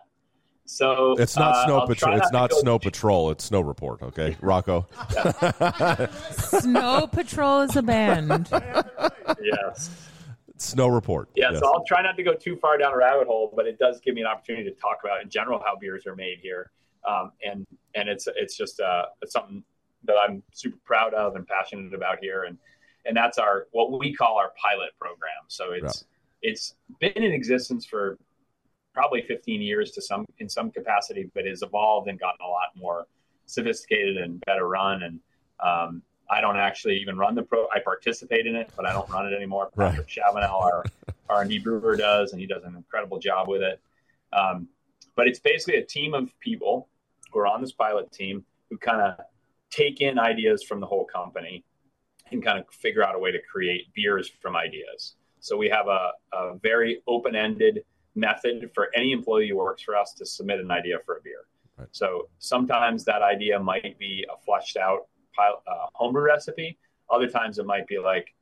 [0.65, 2.17] So it's not uh, snow patrol.
[2.17, 3.31] It's not snow patrol.
[3.31, 4.01] It's snow report.
[4.01, 4.87] Okay, Rocco.
[6.31, 8.47] snow patrol is a band.
[9.43, 10.09] yes.
[10.57, 11.29] Snow report.
[11.35, 11.59] Yeah, yes.
[11.59, 13.99] so I'll try not to go too far down a rabbit hole, but it does
[13.99, 16.71] give me an opportunity to talk about in general how beers are made here,
[17.07, 19.63] um, and and it's it's just uh, it's something
[20.05, 22.57] that I'm super proud of and passionate about here, and
[23.05, 25.31] and that's our what we call our pilot program.
[25.49, 26.05] So it's
[26.41, 26.51] yeah.
[26.51, 28.17] it's been in existence for
[28.93, 32.69] probably 15 years to some in some capacity, but has evolved and gotten a lot
[32.75, 33.07] more
[33.45, 35.03] sophisticated and better run.
[35.03, 35.19] And
[35.59, 37.67] um, I don't actually even run the pro.
[37.73, 39.69] I participate in it, but I don't run it anymore.
[39.75, 39.89] Right.
[39.89, 40.83] Patrick Chavanel, our
[41.29, 43.81] R and D brewer, does, and he does an incredible job with it.
[44.31, 44.67] Um,
[45.15, 46.89] but it's basically a team of people
[47.31, 49.25] who are on this pilot team who kind of
[49.69, 51.63] take in ideas from the whole company
[52.31, 55.15] and kind of figure out a way to create beers from ideas.
[55.39, 57.83] So we have a, a very open ended
[58.15, 61.45] method for any employee who works for us to submit an idea for a beer.
[61.77, 61.87] Right.
[61.91, 65.07] So sometimes that idea might be a fleshed out
[65.39, 66.77] uh, homebrew recipe.
[67.09, 68.33] Other times it might be like,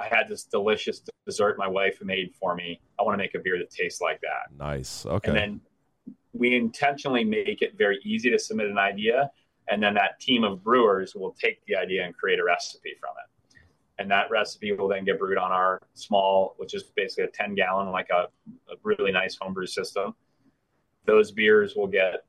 [0.00, 2.80] I had this delicious dessert my wife made for me.
[2.98, 4.56] I want to make a beer that tastes like that.
[4.56, 5.06] Nice.
[5.06, 5.28] Okay.
[5.28, 5.60] And then
[6.32, 9.30] we intentionally make it very easy to submit an idea.
[9.68, 13.12] And then that team of brewers will take the idea and create a recipe from
[13.24, 13.30] it
[13.98, 17.54] and that recipe will then get brewed on our small, which is basically a 10
[17.54, 18.26] gallon, like a,
[18.72, 20.14] a really nice homebrew system.
[21.06, 22.24] Those beers will get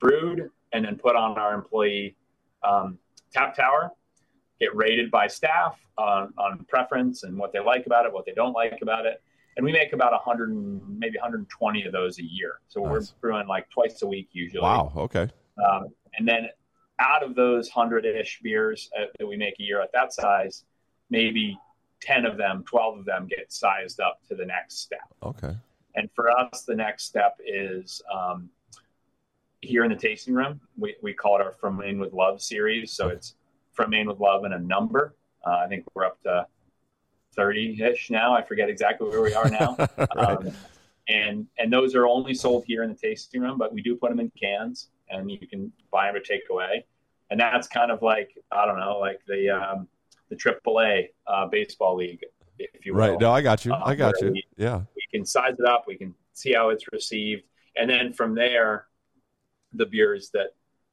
[0.00, 2.16] brewed and then put on our employee
[2.62, 2.98] um,
[3.32, 3.90] tap tower,
[4.60, 8.32] get rated by staff on, on preference and what they like about it, what they
[8.32, 9.22] don't like about it.
[9.56, 10.50] And we make about 100,
[10.86, 12.60] maybe 120 of those a year.
[12.68, 12.90] So nice.
[12.90, 14.62] we're brewing like twice a week usually.
[14.62, 14.92] Wow.
[14.96, 15.28] Okay.
[15.58, 16.48] Um, and then
[17.00, 20.64] out of those 100 ish beers uh, that we make a year at that size,
[21.10, 21.58] maybe
[22.00, 25.00] 10 of them, 12 of them get sized up to the next step.
[25.22, 25.54] Okay.
[25.94, 28.48] And for us, the next step is um,
[29.60, 30.60] here in the tasting room.
[30.76, 32.92] We, we call it our From Maine with Love series.
[32.92, 33.34] So it's
[33.72, 35.14] From Maine with Love and a number.
[35.44, 36.46] Uh, I think we're up to
[37.34, 38.34] 30 ish now.
[38.34, 39.76] I forget exactly where we are now.
[39.98, 40.10] right.
[40.16, 40.52] um,
[41.08, 44.10] and, and those are only sold here in the tasting room, but we do put
[44.10, 46.84] them in cans and you can buy them or take away.
[47.30, 49.88] And that's kind of like, I don't know, like the, um,
[50.28, 52.24] the AAA uh, baseball league,
[52.58, 53.00] if you will.
[53.00, 53.20] Right.
[53.20, 53.72] No, I got you.
[53.72, 54.32] I got you.
[54.32, 54.82] We, yeah.
[54.94, 55.84] We can size it up.
[55.86, 57.44] We can see how it's received,
[57.76, 58.86] and then from there,
[59.72, 60.48] the beers that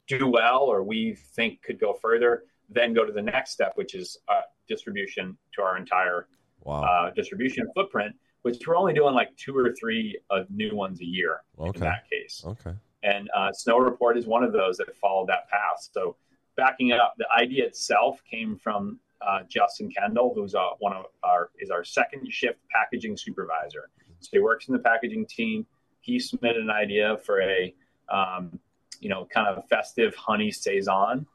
[0.07, 3.95] do well or we think could go further, then go to the next step, which
[3.95, 6.27] is uh, distribution to our entire
[6.61, 6.83] wow.
[6.83, 8.15] uh, distribution footprint.
[8.43, 11.71] Which we're only doing like two or three uh, new ones a year okay.
[11.73, 12.43] in that case.
[12.45, 12.75] Okay.
[13.01, 15.89] And uh, Snow Report is one of those that followed that path.
[15.91, 16.15] So
[16.55, 21.05] backing it up, the idea itself came from uh, Justin Kendall, who's uh, one of
[21.23, 23.89] our is our second shift packaging supervisor.
[24.19, 25.65] So he works in the packaging team.
[26.01, 27.73] He submitted an idea for a
[28.09, 28.59] um,
[28.99, 31.25] you know kind of festive honey saison.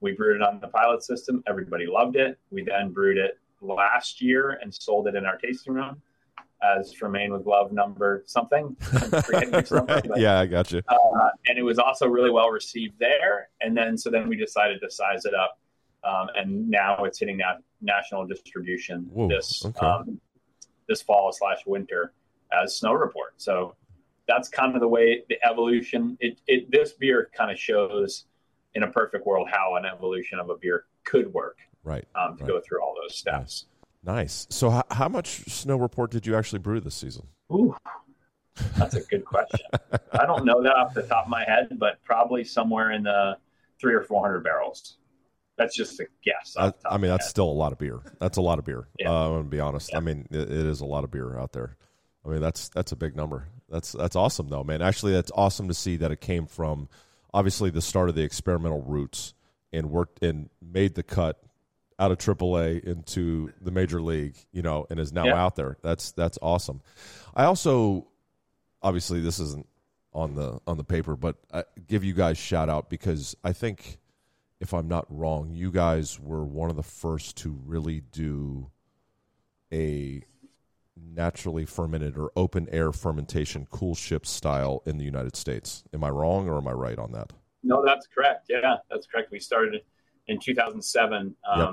[0.00, 1.42] We brewed it on the pilot system.
[1.46, 2.38] Everybody loved it.
[2.50, 6.02] We then brewed it last year and sold it in our tasting room
[6.62, 8.76] as from Maine with Love number something.
[9.30, 10.06] right.
[10.16, 10.82] Yeah, I got you.
[10.88, 13.48] Uh, and it was also really well received there.
[13.60, 15.58] And then so then we decided to size it up
[16.06, 19.86] um, and now it's hitting that national distribution Whoa, this okay.
[19.86, 20.20] um,
[20.88, 22.12] this fall slash winter
[22.52, 23.34] as Snow Report.
[23.36, 23.74] So
[24.28, 26.16] that's kind of the way the evolution.
[26.20, 28.24] It, it this beer kind of shows
[28.74, 31.58] in a perfect world how an evolution of a beer could work.
[31.82, 32.04] Right.
[32.14, 32.48] Um, to right.
[32.48, 33.66] go through all those steps.
[34.04, 34.46] Nice.
[34.50, 37.26] So, how, how much Snow Report did you actually brew this season?
[37.52, 37.76] Ooh,
[38.76, 39.66] that's a good question.
[40.12, 43.36] I don't know that off the top of my head, but probably somewhere in the
[43.80, 44.98] three or four hundred barrels.
[45.56, 46.54] That's just a guess.
[46.58, 48.00] I, I, mean, that's still a lot of beer.
[48.20, 48.88] That's a lot of beer.
[48.98, 49.10] Yeah.
[49.10, 49.90] Uh, I'm gonna be honest.
[49.92, 49.98] Yeah.
[49.98, 51.76] I mean, it, it is a lot of beer out there.
[52.24, 53.48] I mean, that's that's a big number.
[53.68, 54.82] That's that's awesome, though, man.
[54.82, 56.88] Actually, that's awesome to see that it came from
[57.32, 59.34] obviously the start of the experimental roots
[59.72, 61.40] and worked and made the cut
[61.98, 65.42] out of AAA into the major league, you know, and is now yeah.
[65.42, 65.76] out there.
[65.82, 66.82] That's that's awesome.
[67.34, 68.08] I also,
[68.82, 69.66] obviously, this isn't
[70.12, 73.98] on the on the paper, but I give you guys shout out because I think,
[74.60, 78.70] if I'm not wrong, you guys were one of the first to really do
[79.72, 80.22] a
[80.96, 85.84] naturally fermented or open air fermentation coolship style in the United States.
[85.92, 87.32] Am I wrong or am I right on that?
[87.62, 88.46] No, that's correct.
[88.48, 89.30] Yeah, that's correct.
[89.30, 89.82] We started
[90.28, 91.70] in 2007 um, yep.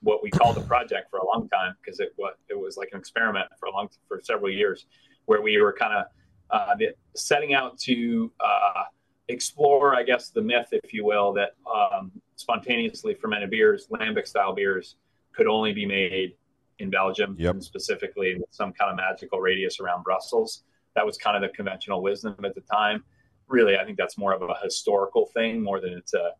[0.00, 2.90] what we called a project for a long time because it was it was like
[2.92, 4.86] an experiment for a long for several years
[5.26, 6.04] where we were kind of
[6.50, 6.74] uh,
[7.16, 8.84] setting out to uh,
[9.28, 14.54] explore, I guess, the myth, if you will, that um, spontaneously fermented beers, lambic style
[14.54, 14.96] beers,
[15.32, 16.36] could only be made
[16.78, 17.62] in Belgium, yep.
[17.62, 20.64] specifically some kind of magical radius around Brussels.
[20.94, 23.04] That was kind of the conventional wisdom at the time.
[23.48, 26.32] Really, I think that's more of a historical thing more than it's a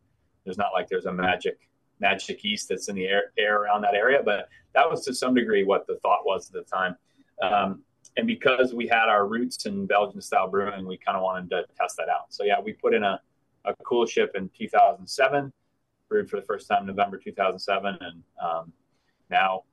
[0.45, 1.59] there's not like there's a magic
[2.01, 5.35] magic yeast that's in the air, air around that area, but that was to some
[5.35, 6.97] degree what the thought was at the time.
[7.43, 7.83] Um,
[8.17, 11.65] and because we had our roots in Belgian style brewing, we kind of wanted to
[11.79, 12.27] test that out.
[12.33, 13.21] So yeah, we put in a,
[13.65, 15.53] a coolship in 2007,
[16.09, 18.73] brewed for the first time November 2007, and um,
[19.31, 19.65] now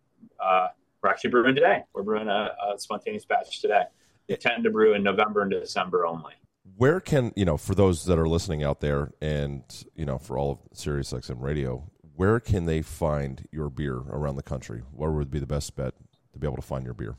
[0.43, 0.69] uh,
[1.01, 1.83] we're actually brewing today.
[1.93, 3.83] We're brewing a, a spontaneous batch today.
[4.27, 6.33] We tend to brew in November and December only
[6.77, 9.63] where can you know for those that are listening out there and
[9.95, 14.35] you know for all of Sirius XM radio where can they find your beer around
[14.35, 15.93] the country where would be the best bet
[16.33, 17.15] to be able to find your beer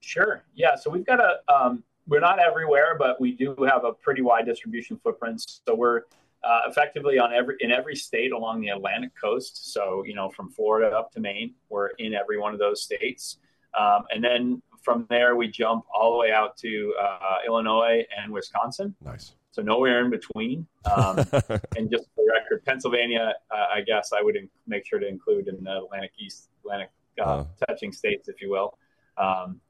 [0.00, 3.92] sure yeah so we've got a um, we're not everywhere but we do have a
[3.92, 6.02] pretty wide distribution footprint so we're
[6.44, 10.50] uh, effectively on every in every state along the atlantic coast so you know from
[10.50, 13.38] florida up to maine we're in every one of those states
[13.78, 18.32] um, and then from there, we jump all the way out to uh, Illinois and
[18.32, 18.94] Wisconsin.
[19.04, 19.34] Nice.
[19.50, 20.66] So nowhere in between.
[20.90, 21.18] Um,
[21.76, 25.06] and just for the record, Pennsylvania, uh, I guess I would in- make sure to
[25.06, 28.78] include in the Atlantic East, Atlantic uh, uh touching states, if you will.
[29.16, 29.60] Um,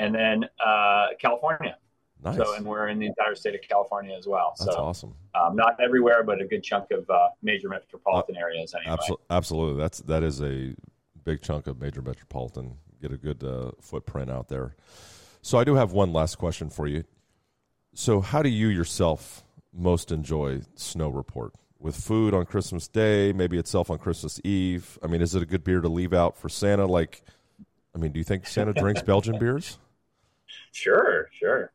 [0.00, 1.76] and then uh, California.
[2.22, 2.36] Nice.
[2.36, 4.54] So, and we're in the entire state of California as well.
[4.58, 5.14] That's so, awesome.
[5.34, 8.74] Um, not everywhere, but a good chunk of uh, major metropolitan areas.
[8.74, 8.92] Anyway.
[8.92, 9.80] Absolutely, absolutely.
[9.80, 10.74] That's that is a
[11.24, 14.76] big chunk of major metropolitan get a good uh, footprint out there.
[15.42, 17.04] So I do have one last question for you.
[17.94, 21.54] So how do you yourself most enjoy Snow Report?
[21.78, 24.98] With food on Christmas Day, maybe itself on Christmas Eve.
[25.02, 26.84] I mean, is it a good beer to leave out for Santa?
[26.84, 27.22] Like,
[27.94, 29.78] I mean, do you think Santa drinks Belgian beers?
[30.72, 31.72] Sure, sure.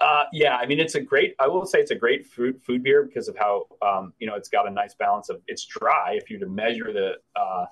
[0.00, 1.34] Uh, yeah, I mean, it's a great.
[1.38, 4.34] I will say it's a great food food beer because of how um, you know
[4.34, 5.42] it's got a nice balance of.
[5.46, 7.66] It's dry if you to measure the uh,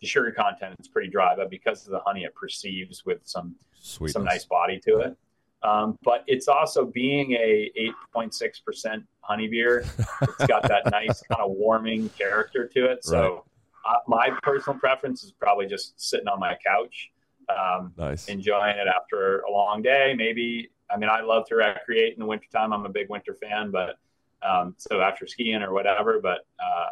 [0.00, 3.54] the sugar content it's pretty dry, but because of the honey, it perceives with some
[3.80, 4.12] Sweetness.
[4.12, 5.16] some nice body to it.
[5.62, 7.70] Um, but it's also being a
[8.14, 9.82] 8.6% honey beer.
[10.20, 13.02] It's got that nice kind of warming character to it.
[13.02, 13.44] So
[13.86, 13.94] right.
[13.94, 17.10] uh, my personal preference is probably just sitting on my couch,
[17.48, 18.28] um, nice.
[18.28, 20.14] enjoying it after a long day.
[20.16, 22.72] Maybe, I mean, I love to recreate in the wintertime.
[22.72, 23.98] I'm a big winter fan, but
[24.42, 26.88] um, so after skiing or whatever, but uh,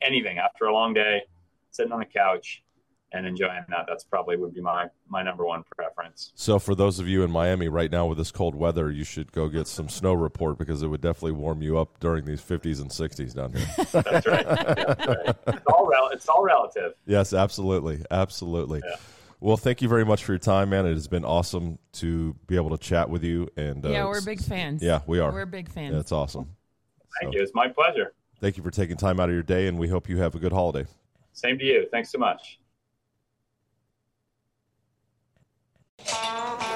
[0.00, 1.22] anything after a long day,
[1.70, 2.62] sitting on the couch
[3.14, 3.86] and enjoying that.
[3.88, 6.32] That's probably would be my my number one preference.
[6.34, 9.32] So for those of you in Miami right now with this cold weather, you should
[9.32, 12.80] go get some snow report because it would definitely warm you up during these 50s
[12.80, 13.66] and 60s down here.
[14.02, 14.46] That's right.
[14.46, 15.36] That's right.
[15.46, 16.94] It's all rel- it's all relative.
[17.06, 18.82] Yes, absolutely, absolutely.
[18.84, 18.96] Yeah.
[19.44, 20.86] Well, thank you very much for your time, man.
[20.86, 23.50] It has been awesome to be able to chat with you.
[23.58, 24.82] And uh, yeah, we're big fans.
[24.82, 25.30] Yeah, we are.
[25.30, 25.94] We're big fans.
[25.94, 26.48] That's awesome.
[27.20, 27.42] Thank so, you.
[27.42, 28.14] It's my pleasure.
[28.40, 30.38] Thank you for taking time out of your day, and we hope you have a
[30.38, 30.86] good holiday.
[31.34, 31.86] Same to you.
[31.90, 32.58] Thanks so much.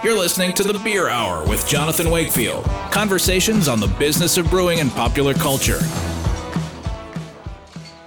[0.04, 2.64] You're listening to the Beer Hour with Jonathan Wakefield.
[2.90, 5.80] Conversations on the business of brewing and popular culture.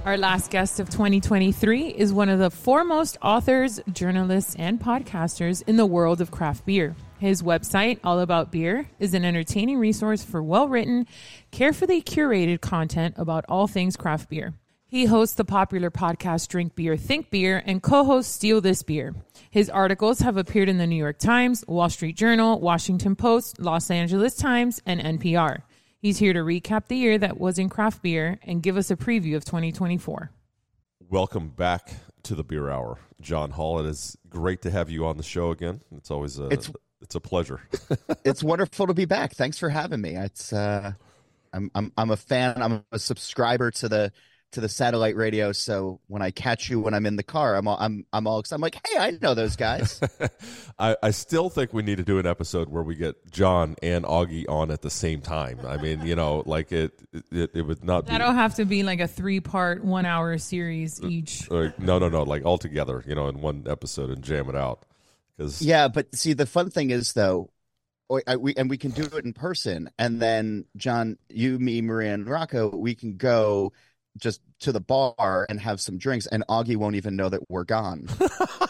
[0.04, 5.76] Our last guest of 2023 is one of the foremost authors, journalists, and podcasters in
[5.76, 6.96] the world of craft beer.
[7.20, 11.06] His website, All About Beer, is an entertaining resource for well written,
[11.52, 14.56] carefully curated content about all things craft beer.
[14.88, 19.14] He hosts the popular podcast Drink Beer, Think Beer, and co hosts Steal This Beer.
[19.52, 23.92] His articles have appeared in the New York Times, Wall Street Journal, Washington Post, Los
[23.92, 25.62] Angeles Times, and NPR.
[26.02, 28.96] He's here to recap the year that was in craft beer and give us a
[28.96, 30.32] preview of 2024.
[31.12, 32.98] Welcome back to the Beer Hour.
[33.20, 35.82] John Holl, it is great to have you on the show again.
[35.96, 36.72] It's always a it's,
[37.04, 37.62] it's a pleasure.
[38.26, 39.36] it's wonderful to be back.
[39.36, 40.16] Thanks for having me.
[40.16, 40.94] It's uh,
[41.54, 42.64] I'm I'm I'm a fan.
[42.64, 44.12] I'm a subscriber to the
[44.52, 45.52] to the satellite radio.
[45.52, 48.44] So when I catch you when I'm in the car, I'm all, I'm I'm all
[48.52, 50.00] I'm like, hey, I know those guys.
[50.80, 54.04] I, I still think we need to do an episode where we get John and
[54.06, 55.60] Augie on at the same time.
[55.66, 58.08] I mean, you know, like it it, it would not.
[58.08, 61.50] That'll be, have to be like a three part, one hour series uh, each.
[61.50, 64.56] Uh, no, no, no, like all together, you know, in one episode and jam it
[64.56, 64.86] out.
[65.38, 67.50] Because yeah, but see, the fun thing is though.
[68.28, 72.14] I, we and we can do it in person, and then John, you, me, Maria,
[72.14, 73.72] and Rocco, we can go
[74.18, 77.64] just to the bar and have some drinks and Augie won't even know that we're
[77.64, 78.08] gone.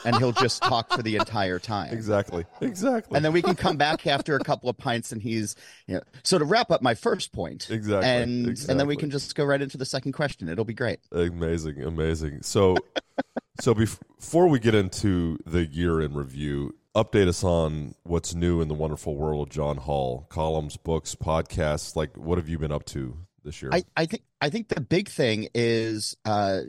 [0.05, 1.93] and he'll just talk for the entire time.
[1.93, 2.45] Exactly.
[2.61, 3.15] Exactly.
[3.15, 5.55] And then we can come back after a couple of pints and he's
[5.87, 7.69] you know so to wrap up my first point.
[7.69, 8.09] Exactly.
[8.09, 8.71] And exactly.
[8.71, 10.47] and then we can just go right into the second question.
[10.47, 10.99] It'll be great.
[11.11, 12.43] Amazing, amazing.
[12.43, 12.77] So
[13.61, 18.67] so before we get into the year in review, update us on what's new in
[18.67, 22.85] the wonderful world of John Holl, columns, books, podcasts, like what have you been up
[22.87, 23.71] to this year?
[23.73, 26.61] I, I think I think the big thing is uh,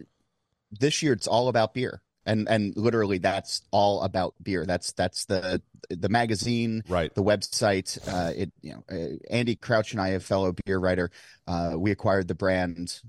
[0.71, 2.03] this year it's all about beer.
[2.25, 4.65] And and literally that's all about beer.
[4.65, 7.13] That's that's the the magazine, right?
[7.13, 7.99] The website.
[8.07, 11.11] Uh, it you know uh, Andy Crouch and I, a fellow beer writer,
[11.49, 13.01] uh, we acquired the brand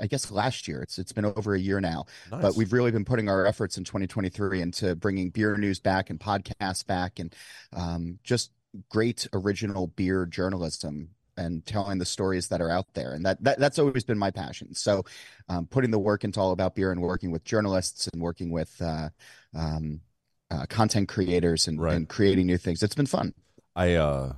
[0.00, 0.82] I guess last year.
[0.82, 2.42] It's it's been over a year now, nice.
[2.42, 6.18] but we've really been putting our efforts in 2023 into bringing beer news back and
[6.18, 7.34] podcasts back, and
[7.74, 8.52] um, just
[8.88, 13.58] great original beer journalism and telling the stories that are out there and that, that
[13.58, 14.74] that's always been my passion.
[14.74, 15.04] So
[15.48, 18.80] um, putting the work into all about beer and working with journalists and working with
[18.80, 19.08] uh,
[19.54, 20.00] um,
[20.50, 21.94] uh, content creators and, right.
[21.94, 23.34] and, creating new things it's been fun.
[23.74, 24.34] I uh,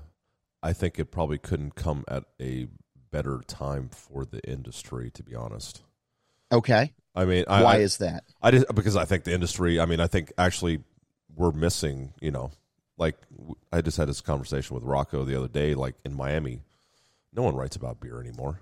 [0.62, 2.68] i think it probably couldn't come at a
[3.10, 5.82] better time for the industry to be honest.
[6.52, 6.92] Okay.
[7.14, 8.24] I mean I, why I, is that?
[8.42, 10.82] I just because i think the industry i mean i think actually
[11.34, 12.52] we're missing you know
[12.96, 13.16] like
[13.72, 16.60] I just had this conversation with Rocco the other day, like in Miami
[17.34, 18.60] no one writes about beer anymore.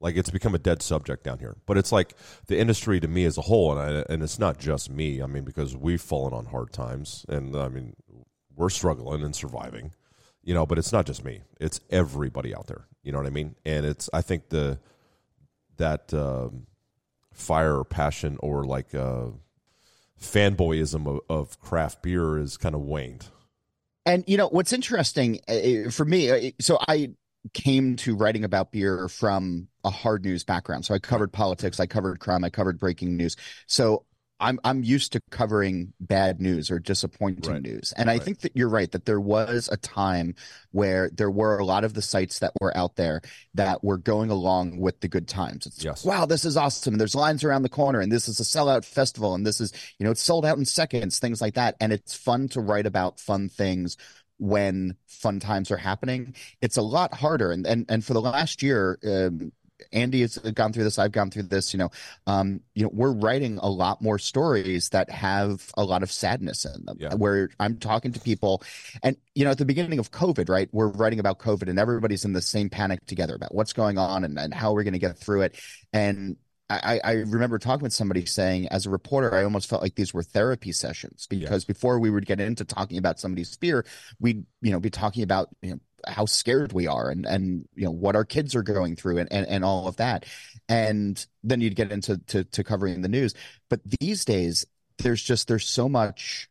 [0.00, 1.56] Like it's become a dead subject down here.
[1.66, 2.14] But it's like
[2.46, 5.20] the industry to me as a whole, and I, and it's not just me.
[5.20, 7.94] I mean, because we've fallen on hard times, and I mean,
[8.54, 9.92] we're struggling and surviving.
[10.44, 11.42] You know, but it's not just me.
[11.60, 12.86] It's everybody out there.
[13.02, 13.56] You know what I mean?
[13.64, 14.78] And it's I think the
[15.78, 16.66] that um,
[17.32, 19.26] fire or passion or like uh,
[20.20, 23.26] fanboyism of, of craft beer is kind of waned.
[24.06, 26.30] And you know what's interesting uh, for me?
[26.30, 27.10] Uh, so I
[27.54, 30.84] came to writing about beer from a hard news background.
[30.84, 33.36] So I covered politics, I covered crime, I covered breaking news.
[33.66, 34.04] So
[34.40, 37.62] I'm I'm used to covering bad news or disappointing right.
[37.62, 37.92] news.
[37.96, 38.20] And right.
[38.20, 40.36] I think that you're right that there was a time
[40.70, 43.20] where there were a lot of the sites that were out there
[43.54, 45.66] that were going along with the good times.
[45.66, 46.04] It's yes.
[46.04, 46.94] wow, this is awesome.
[46.94, 49.72] And there's lines around the corner and this is a sellout festival and this is,
[49.98, 51.74] you know, it's sold out in seconds, things like that.
[51.80, 53.96] And it's fun to write about fun things
[54.38, 56.34] when fun times are happening.
[56.60, 57.52] It's a lot harder.
[57.52, 59.52] And and, and for the last year, um,
[59.92, 60.98] Andy has gone through this.
[60.98, 61.72] I've gone through this.
[61.72, 61.90] You know,
[62.26, 66.64] um, you know, we're writing a lot more stories that have a lot of sadness
[66.64, 66.96] in them.
[67.00, 67.14] Yeah.
[67.14, 68.62] Where I'm talking to people,
[69.02, 72.24] and you know, at the beginning of COVID, right, we're writing about COVID, and everybody's
[72.24, 74.98] in the same panic together about what's going on and, and how we're going to
[74.98, 75.60] get through it.
[75.92, 76.36] And
[76.70, 80.12] I, I remember talking with somebody saying, as a reporter, I almost felt like these
[80.12, 83.86] were therapy sessions because before we would get into talking about somebody's fear,
[84.20, 87.84] we'd you know be talking about you know how scared we are and and you
[87.84, 90.26] know what our kids are going through and and, and all of that,
[90.68, 93.34] and then you'd get into to, to covering the news.
[93.70, 94.66] But these days,
[94.98, 96.48] there's just there's so much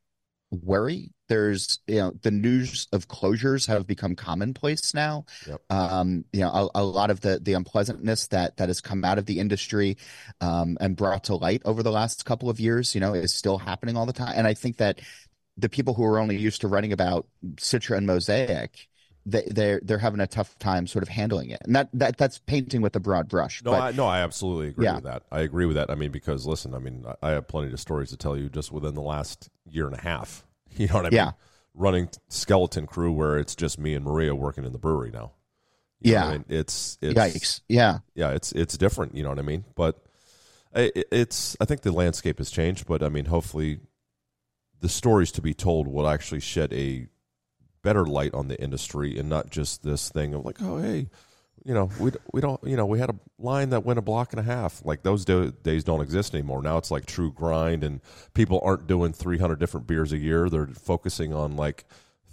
[0.49, 1.11] worry.
[1.27, 5.25] There's, you know, the news of closures have become commonplace now.
[5.47, 5.61] Yep.
[5.69, 9.17] Um, you know, a, a, lot of the the unpleasantness that that has come out
[9.17, 9.97] of the industry
[10.41, 13.57] um, and brought to light over the last couple of years, you know, is still
[13.57, 14.33] happening all the time.
[14.35, 14.99] And I think that
[15.57, 18.87] the people who are only used to writing about Citra and Mosaic,
[19.25, 22.39] they, they're they're having a tough time sort of handling it, and that, that that's
[22.39, 23.61] painting with a broad brush.
[23.63, 24.95] No, but, I, no, I absolutely agree yeah.
[24.95, 25.23] with that.
[25.31, 25.89] I agree with that.
[25.89, 28.71] I mean, because listen, I mean, I have plenty of stories to tell you just
[28.71, 30.45] within the last year and a half.
[30.79, 31.17] You know what I mean?
[31.17, 31.31] Yeah.
[31.73, 35.33] Running skeleton crew where it's just me and Maria working in the brewery now.
[35.99, 36.45] You yeah, I mean?
[36.49, 37.61] it's it's yikes.
[37.67, 39.15] Yeah, yeah, it's it's different.
[39.15, 39.65] You know what I mean?
[39.75, 39.99] But
[40.73, 42.85] it, it's I think the landscape has changed.
[42.87, 43.79] But I mean, hopefully,
[44.79, 47.07] the stories to be told will actually shed a
[47.83, 51.09] better light on the industry and not just this thing of like, oh, hey,
[51.63, 54.33] you know, we we don't, you know, we had a line that went a block
[54.33, 54.83] and a half.
[54.85, 56.61] Like those do, days don't exist anymore.
[56.61, 58.01] Now it's like true grind, and
[58.33, 60.49] people aren't doing 300 different beers a year.
[60.49, 61.85] They're focusing on like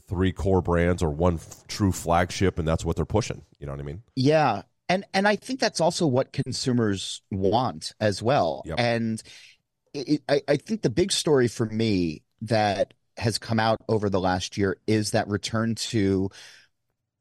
[0.06, 3.42] three core brands or one f- true flagship, and that's what they're pushing.
[3.58, 4.02] You know what I mean?
[4.14, 8.62] Yeah, and and I think that's also what consumers want as well.
[8.66, 8.78] Yep.
[8.78, 9.22] And
[9.92, 14.20] it, I, I think the big story for me that has come out over the
[14.20, 16.30] last year is that return to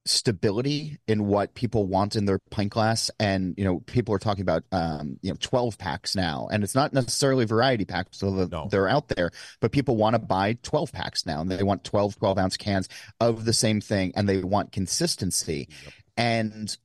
[0.05, 3.09] stability in what people want in their pint glass.
[3.19, 6.47] And you know people are talking about um you know 12 packs now.
[6.51, 8.67] And it's not necessarily variety packs so No.
[8.69, 9.31] they're out there
[9.61, 12.89] but people want to buy 12 packs now and they want 12 12 ounce cans
[13.19, 15.69] of the same thing and they want consistency.
[16.17, 16.75] And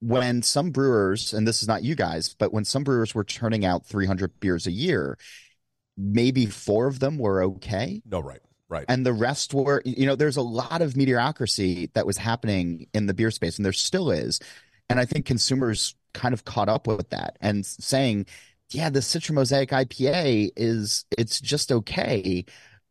[0.00, 3.64] when some brewers and this is not you guys but when some brewers were turning
[3.64, 5.18] out 300 beers a year
[5.96, 8.00] maybe four of them were okay.
[8.06, 8.84] No, right, right.
[8.88, 13.06] and the rest were you know there's a lot of mediocrity that was happening in
[13.06, 14.40] the beer space and there still is
[14.90, 18.26] and i think consumers kind of caught up with that and saying
[18.70, 22.44] yeah the citra mosaic ipa is it's just okay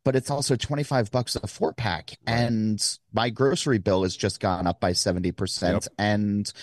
[0.05, 4.65] but it's also 25 bucks a four pack and my grocery bill has just gone
[4.65, 5.83] up by 70% Yep.
[5.99, 6.53] and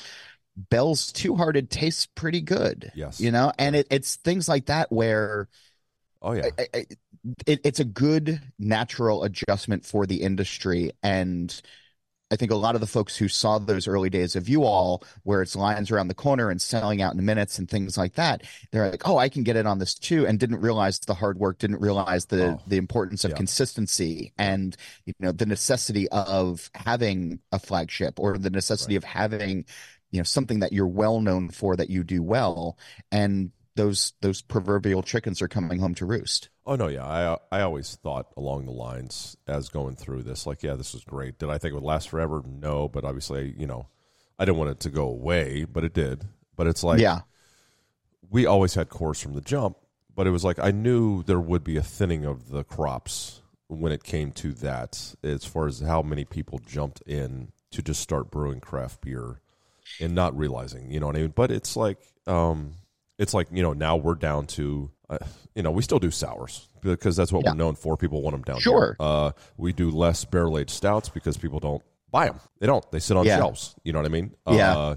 [0.70, 3.20] bell's two hearted tastes pretty good Yes.
[3.20, 5.48] you know and it, it's things like that where
[6.24, 6.48] oh yeah.
[6.58, 6.86] I, I,
[7.46, 11.60] it, it's a good natural adjustment for the industry and
[12.30, 15.02] i think a lot of the folks who saw those early days of you all
[15.22, 18.42] where it's lines around the corner and selling out in minutes and things like that
[18.72, 21.38] they're like oh i can get it on this too and didn't realize the hard
[21.38, 22.62] work didn't realize the Oh.
[22.66, 23.36] the importance of Yeah.
[23.36, 29.64] consistency and you know the necessity of having a flagship or the necessity of having
[30.10, 32.78] you know something that you're well known for that you do well
[33.12, 37.04] and those those proverbial chickens are coming home to roost Oh no, yeah.
[37.04, 41.04] I I always thought along the lines as going through this, like, yeah, this was
[41.04, 41.38] great.
[41.38, 42.42] Did I think it would last forever?
[42.46, 43.86] No, but obviously, you know,
[44.38, 46.24] I didn't want it to go away, but it did.
[46.56, 47.20] But it's like, yeah
[48.30, 49.76] we always had cores from the jump,
[50.14, 53.92] but it was like I knew there would be a thinning of the crops when
[53.92, 58.30] it came to that, as far as how many people jumped in to just start
[58.30, 59.40] brewing craft beer
[60.00, 61.32] and not realizing, you know what I mean?
[61.34, 62.74] But it's like, um,
[63.18, 65.18] it's like you know now we're down to, uh,
[65.54, 67.52] you know, we still do sours because that's what Yeah.
[67.52, 67.96] we're known for.
[67.96, 68.96] People want them down Sure.
[68.98, 69.06] here.
[69.06, 72.40] Uh, we do less barrel aged stouts because people don't buy them.
[72.60, 72.88] They don't.
[72.90, 73.38] They sit on Yeah.
[73.38, 73.74] shelves.
[73.84, 74.34] You know what I mean?
[74.50, 74.76] Yeah.
[74.76, 74.94] Uh,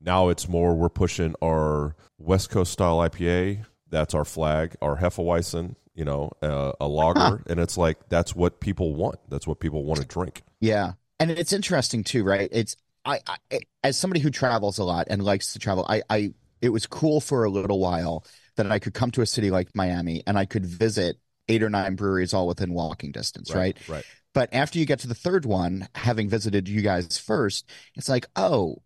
[0.00, 3.64] now it's more we're pushing our West Coast style IPA.
[3.88, 4.76] That's our flag.
[4.80, 9.18] Our Hefeweizen, you know, uh, a lager, and it's like that's what people want.
[9.28, 10.42] That's what people want to drink.
[10.60, 12.48] Yeah, and it's interesting too, right?
[12.52, 16.32] It's I, I as somebody who travels a lot and likes to travel, I, I
[16.60, 18.24] it was cool for a little while
[18.56, 21.16] that I could come to a city like Miami and I could visit
[21.48, 23.76] eight or nine breweries all within walking distance, right?
[23.88, 24.04] Right.
[24.32, 28.26] But after you get to the third one, having visited you guys first, it's like,
[28.36, 28.76] oh,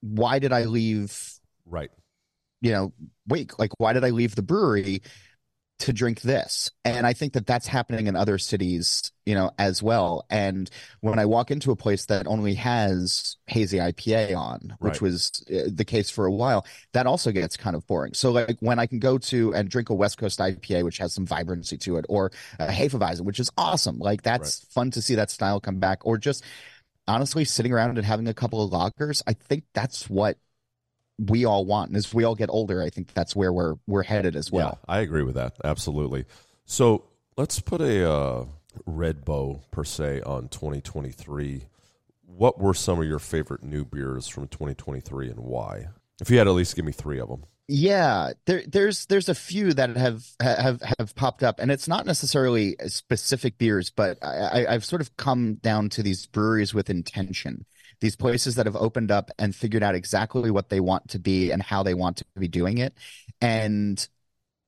[0.00, 1.18] why did I leave?
[1.66, 1.90] Right.
[2.60, 2.92] You know,
[3.26, 5.02] wait, like why did I leave the brewery
[5.80, 6.70] to drink this?
[6.84, 10.24] And I think that that's happening in other cities, you know, as well.
[10.30, 10.70] And
[11.00, 15.02] when I walk into a place that only has hazy IPA on, which Right.
[15.02, 18.14] was uh, the case for a while, that also gets kind of boring.
[18.14, 21.12] So like when I can go to and drink a West Coast IPA, which has
[21.12, 23.98] some vibrancy to it, or a Hefeweizen, which is awesome.
[23.98, 26.44] Like that's fun to see that style come back, or just
[27.08, 29.22] honestly sitting around and having a couple of lagers.
[29.26, 30.38] I think that's what
[31.28, 31.90] we all want.
[31.90, 34.78] And as we all get older, I think that's where we're we're headed as well.
[34.88, 35.56] Yeah, I agree with that.
[35.64, 36.24] Absolutely.
[36.64, 37.04] So
[37.36, 38.46] let's put a uh,
[38.86, 41.66] red bow per se on 2023.
[42.24, 45.88] What were some of your favorite new beers from 2023 and why?
[46.20, 47.44] If you had at least give me three of them.
[47.68, 52.06] Yeah, there, there's there's a few that have have have popped up, and it's not
[52.06, 57.64] necessarily specific beers, but I, I've sort of come down to these breweries with intention,
[58.02, 61.52] these places that have opened up and figured out exactly what they want to be
[61.52, 62.92] and how they want to be doing it,
[63.40, 64.06] and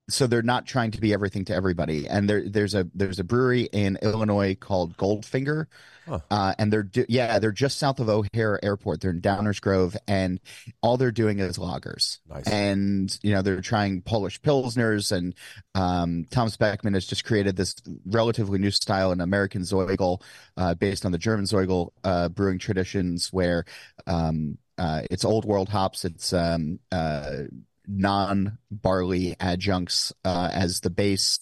[0.09, 2.07] so they're not trying to be everything to everybody.
[2.09, 5.67] And there there's a there's a brewery in Illinois called Goldfinger,
[6.07, 6.19] Huh.
[6.31, 9.01] uh, and they're do- yeah they're just south of O'Hare Airport.
[9.01, 10.39] They're in Downers Grove, and
[10.83, 12.47] all they're doing is lagers Nice.
[12.47, 15.35] and you know they're trying Polish pilsners, and
[15.75, 17.75] um, Thomas Beckmann has just created this
[18.05, 20.21] relatively new style, in American Zoigl,
[20.59, 23.65] uh, based on the German Zoigl uh, brewing traditions, where
[24.07, 27.45] um, uh, it's old world hops, it's um, uh,
[27.87, 31.39] non barley adjuncts uh, as the base,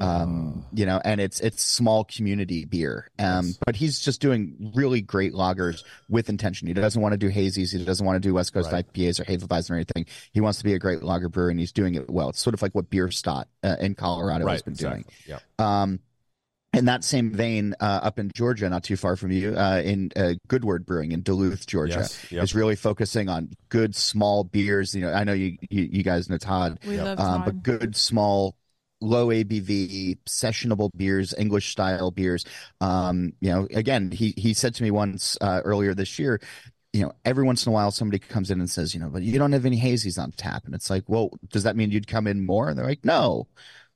[0.00, 3.10] um, you know, and it's it's small community beer.
[3.18, 3.58] Um, Yes.
[3.64, 6.68] but he's just doing really great lagers with intention.
[6.68, 7.76] He doesn't want to do hazies.
[7.76, 8.86] He doesn't want to do West Coast Right.
[8.92, 10.06] IPAs or Hefeweizen or anything.
[10.32, 12.30] He wants to be a great lager brewer, and he's doing it well.
[12.30, 14.52] It's sort of like what Bierstadt uh, in Colorado right.
[14.52, 15.04] has been doing.
[15.26, 15.38] exactly.
[15.58, 15.82] Yeah.
[15.82, 16.00] Um,
[16.74, 20.10] in that same vein, uh, up in Georgia, not too far from you, uh, in
[20.16, 22.26] uh, Good Word Brewing in Duluth, Georgia, Yes.
[22.30, 22.42] Yep.
[22.44, 24.94] is really focusing on good small beers.
[24.94, 27.04] You know, I know you you, you guys know Todd, We Yeah.
[27.04, 27.44] love um, Todd.
[27.44, 28.56] but good small
[29.04, 32.44] low abv sessionable beers english style beers
[32.80, 36.40] um you know again he he said to me once uh, earlier this year
[36.92, 39.22] you know every once in a while somebody comes in and says you know but
[39.22, 42.06] you don't have any hazies on tap and it's like well does that mean you'd
[42.06, 43.48] come in more and they're like no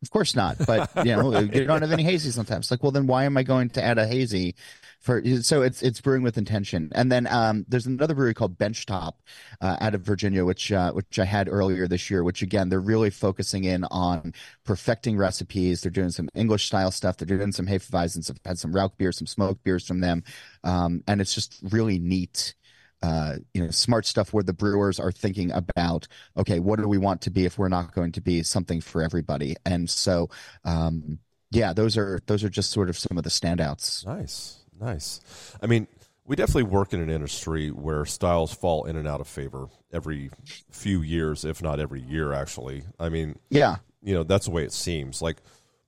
[0.02, 0.58] Of course not.
[0.66, 2.70] But you know, you don't have any hazy sometimes.
[2.70, 4.54] Like, well, then why am I going to add a hazy?
[5.00, 6.90] For so it's it's brewing with intention.
[6.94, 9.12] And then um, there's another brewery called Benchtop
[9.60, 12.24] uh, out of Virginia, which uh, which I had earlier this year.
[12.24, 14.34] Which again, they're really focusing in on
[14.64, 15.80] perfecting recipes.
[15.80, 17.16] They're doing some English style stuff.
[17.16, 18.30] They're doing some Hefeweizens.
[18.30, 20.24] I've had some Rauch beer, some smoked beers from them,
[20.64, 22.54] um, and it's just really neat
[23.02, 26.98] uh, you know, smart stuff where the brewers are thinking about, okay, what do we
[26.98, 29.56] want to be if we're not going to be something for everybody?
[29.64, 30.30] And so,
[30.64, 31.18] um,
[31.50, 34.06] yeah, those are those are just sort of some of the standouts.
[34.06, 35.20] Nice, nice.
[35.62, 35.86] I mean,
[36.24, 40.30] we definitely work in an industry where styles fall in and out of favor every
[40.70, 42.32] few years, if not every year.
[42.32, 45.22] Actually, I mean, yeah, you know, that's the way it seems.
[45.22, 45.36] Like,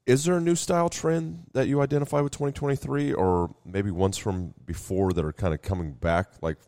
[0.07, 4.55] is there a new style trend that you identify with 2023, or maybe ones from
[4.65, 6.59] before that are kind of coming back, like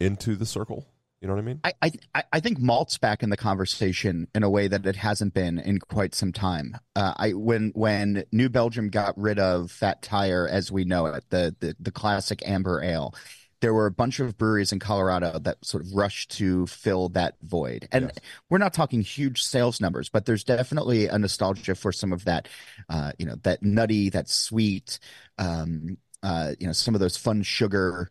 [0.00, 0.86] into the circle?
[1.20, 1.60] You know what I mean?
[1.64, 1.72] I,
[2.14, 5.58] I I think malt's back in the conversation in a way that it hasn't been
[5.58, 6.78] in quite some time.
[6.96, 11.24] Uh, I when when New Belgium got rid of Fat Tire as we know it,
[11.28, 13.14] the the, the classic amber ale,
[13.60, 17.34] there were a bunch of breweries in Colorado that sort of rushed to fill that
[17.42, 17.86] void.
[17.92, 18.14] And yes.
[18.48, 22.48] we're not talking huge sales numbers, but there's definitely a nostalgia for some of that,
[22.88, 24.98] uh, you know, that nutty, that sweet,
[25.36, 28.10] um, uh, you know, some of those fun sugar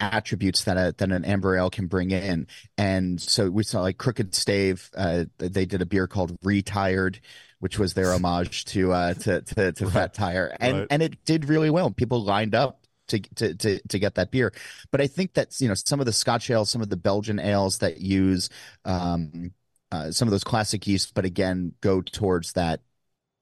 [0.00, 2.46] attributes that a, that an amber ale can bring in.
[2.78, 4.90] And so we saw like Crooked Stave.
[4.96, 7.20] Uh, they did a beer called Retired,
[7.60, 9.92] which was their homage to uh, to to, to right.
[9.92, 10.86] Fat Tire, and right.
[10.90, 11.90] and it did really well.
[11.90, 14.52] People lined up to, to to to get that beer.
[14.90, 17.38] But I think that you know some of the Scotch ales, some of the Belgian
[17.38, 18.48] ales that use
[18.84, 19.52] um,
[19.92, 22.80] uh, some of those classic yeast, but again go towards that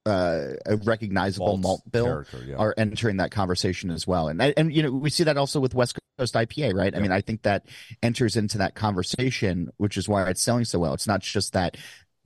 [0.07, 2.57] uh, a recognizable malt, malt bill yeah.
[2.57, 4.29] are entering that conversation as well.
[4.29, 6.95] And and you know we see that also with West Coast IPA, right?
[6.95, 7.67] I mean, I think that
[8.03, 10.95] enters into that conversation, which is why it's selling so well.
[10.95, 11.77] It's not just that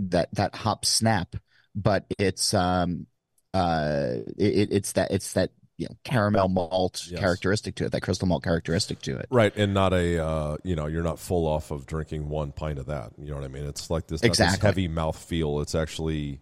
[0.00, 1.36] that that hop snap,
[1.74, 3.06] but it's um
[3.54, 7.20] uh it, it's that it's that you know, caramel malt yes.
[7.20, 9.26] characteristic to it, that crystal malt characteristic to it.
[9.30, 12.80] Right, and not a uh, you know, you're not full off of drinking one pint
[12.80, 13.12] of that.
[13.16, 13.64] You know what I mean?
[13.64, 14.56] It's like this, exactly.
[14.56, 15.60] this heavy mouth feel.
[15.60, 16.40] It's actually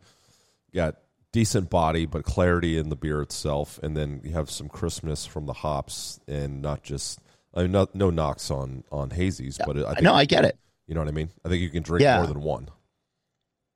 [0.75, 0.97] got
[1.33, 5.45] decent body, but clarity in the beer itself, and then you have some crispness from
[5.45, 7.21] the hops, and not just
[7.57, 10.59] I mean, no, no knocks on on hazies, but I think, no, I get it.
[10.87, 11.31] You know what I mean?
[11.45, 12.19] I think you can drink yeah.
[12.19, 12.69] more than one.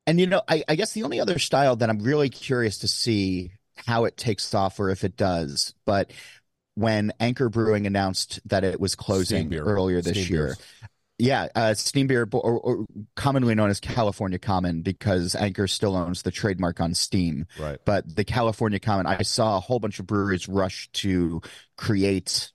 [0.06, 2.88] And you know, I, I guess the only other style that I'm really curious to
[2.88, 6.10] see how it takes off or if it does, but
[6.74, 10.58] when Anchor Brewing announced that it was closing earlier this Steam year, beers.
[11.18, 16.22] Yeah, uh, steam beer, or, or, commonly known as California Common, because Anchor still owns
[16.22, 17.46] the trademark on Steam.
[17.58, 17.78] Right.
[17.84, 21.42] But the California Common, I saw a whole bunch of breweries rush to
[21.76, 22.52] create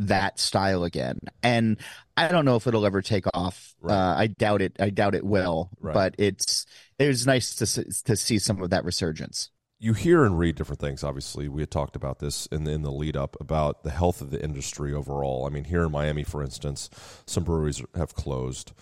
[0.00, 1.78] that style again, and
[2.16, 3.74] I don't know if it'll ever take off.
[3.80, 3.94] Right.
[3.94, 4.76] Uh, I doubt it.
[4.80, 5.70] I doubt it will.
[5.80, 5.94] Right.
[5.94, 6.66] But it's
[6.98, 9.50] it was nice to to see some of that resurgence
[9.82, 11.02] you hear and read different things.
[11.02, 14.20] Obviously, we had talked about this in the, in the lead up about the health
[14.20, 15.46] of the industry overall.
[15.46, 16.90] I mean, here in Miami, for instance,
[17.24, 18.72] some breweries have closed.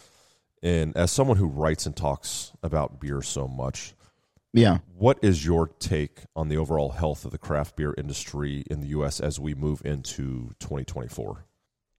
[0.61, 3.95] And as someone who writes and talks about beer so much,
[4.53, 8.81] yeah, what is your take on the overall health of the craft beer industry in
[8.81, 9.21] the U.S.
[9.21, 11.45] as we move into 2024?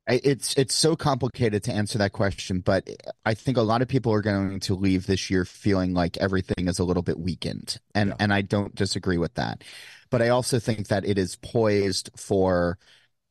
[0.09, 2.89] it's it's so complicated to answer that question, but
[3.25, 6.67] I think a lot of people are going to leave this year feeling like everything
[6.67, 8.15] is a little bit weakened, and yeah.
[8.19, 9.63] and I don't disagree with that.
[10.09, 12.79] But I also think that it is poised for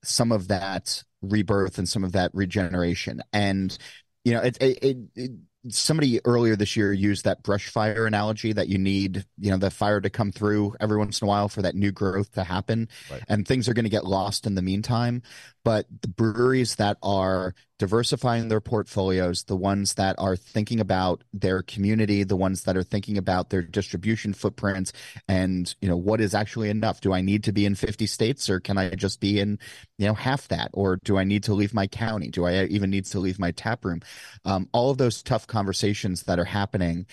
[0.04, 3.76] some of that rebirth and some of that regeneration, and
[4.24, 5.30] you know, it, it, it
[5.68, 9.70] somebody earlier this year used that brush fire analogy that you need, you know, the
[9.70, 12.88] fire to come through every once in a while for that new growth to happen.
[13.10, 13.22] Right.
[13.28, 15.22] And things are going to get lost in the meantime.
[15.64, 21.62] But the breweries that are diversifying their portfolios, the ones that are thinking about their
[21.62, 24.92] community, the ones that are thinking about their distribution footprints
[25.28, 27.00] and, you know, what is actually enough?
[27.00, 29.58] Do I need to be in 50 states or can I just be in,
[29.96, 30.70] you know, half that?
[30.74, 32.30] Or do I need to leave my county?
[32.30, 34.00] Do I even need to leave my tap room?
[34.44, 37.06] Um, all of those tough conversations that are happening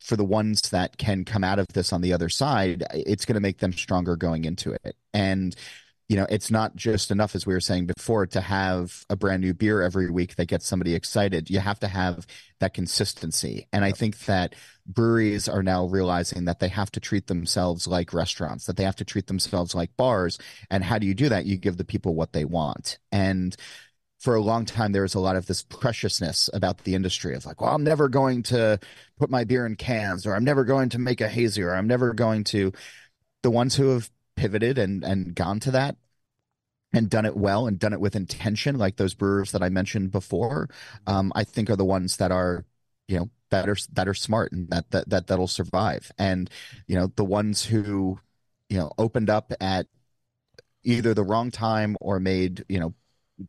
[0.00, 3.34] for the ones that can come out of this on the other side, it's going
[3.34, 4.96] to make them stronger going into it.
[5.12, 5.56] And
[6.08, 9.42] you know, it's not just enough, as we were saying before, to have a brand
[9.42, 11.50] new beer every week that gets somebody excited.
[11.50, 12.26] You have to have
[12.60, 13.66] that consistency.
[13.72, 14.54] And I think that
[14.86, 18.96] breweries are now realizing that they have to treat themselves like restaurants, that they have
[18.96, 20.38] to treat themselves like bars.
[20.70, 21.44] And how do you do that?
[21.44, 22.98] You give the people what they want.
[23.10, 23.56] And
[24.20, 27.44] for a long time, there was a lot of this preciousness about the industry of
[27.46, 28.78] like, well, I'm never going to
[29.18, 31.88] put my beer in cans, or I'm never going to make a hazy, or I'm
[31.88, 32.72] never going to.
[33.42, 35.96] The ones who have pivoted and and gone to that
[36.92, 40.12] and done it well and done it with intention, like those brewers that I mentioned
[40.12, 40.68] before,
[41.06, 42.64] um, I think are the ones that are
[43.08, 46.10] you know that are that are smart and that that, that that'll survive.
[46.18, 46.50] And
[46.86, 48.18] you know the ones who
[48.68, 49.86] you know opened up at
[50.84, 52.94] either the wrong time or made you know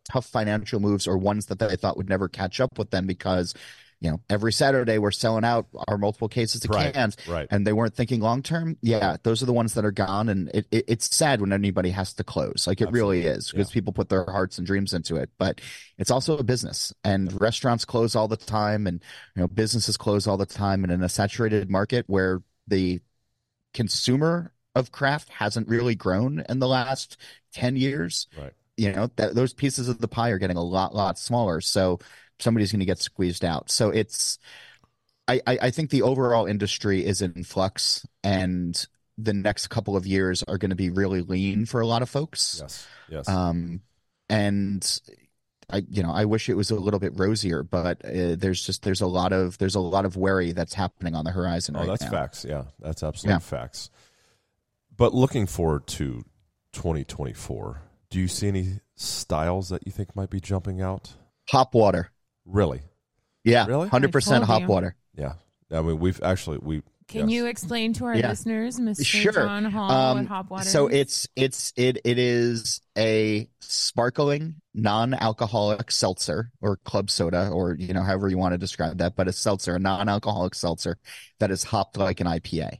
[0.09, 3.53] tough financial moves or ones that they thought would never catch up with them because
[3.99, 7.47] you know every saturday we're selling out our multiple cases of Right, cans right.
[7.49, 10.49] and they weren't thinking long term yeah those are the ones that are gone and
[10.53, 13.73] it, it, it's sad when anybody has to close like it really is because yeah.
[13.73, 15.61] people put their hearts and dreams into it but
[15.97, 19.01] it's also a business and restaurants close all the time and
[19.35, 22.99] you know businesses close all the time and in a saturated market where the
[23.73, 27.17] consumer of craft hasn't really grown in the last
[27.53, 28.53] 10 years Right.
[28.75, 31.99] you know that those pieces of the pie are getting a lot lot smaller so
[32.39, 34.38] somebody's going to get squeezed out so it's
[35.27, 38.85] I, I i think the overall industry is in flux and
[39.17, 42.09] the next couple of years are going to be really lean for a lot of
[42.09, 42.88] folks Yes.
[43.09, 43.29] Yes.
[43.29, 43.81] um
[44.29, 44.99] and
[45.69, 48.83] I, you know, I wish it was a little bit rosier, but uh, there's just
[48.83, 51.79] there's a lot of there's a lot of worry that's happening on the horizon oh,
[51.79, 52.09] right that's now.
[52.09, 52.45] facts.
[52.47, 53.39] Yeah, that's absolute Yeah.
[53.39, 53.89] facts.
[54.95, 56.23] But looking forward to
[56.71, 61.13] 2024, do you see any styles that you think might be jumping out?
[61.49, 62.11] Hop water,
[62.47, 62.81] Really?
[63.43, 63.87] yeah, Really?
[63.89, 64.67] Hundred percent told hop you.
[64.67, 64.95] water.
[65.15, 65.33] Yeah.
[65.71, 66.81] I mean, we've actually we.
[67.07, 67.35] Can yes.
[67.35, 68.29] you explain to our Yeah.
[68.29, 69.05] listeners, Mr.
[69.05, 69.31] Sure.
[69.31, 70.95] John Holl, Um, what hop water So is?
[70.95, 78.01] it's it's it it is a sparkling non-alcoholic seltzer or club soda or you know
[78.03, 80.97] however you want to describe that, but a seltzer, a non-alcoholic seltzer
[81.39, 82.79] that is hopped like an IPA.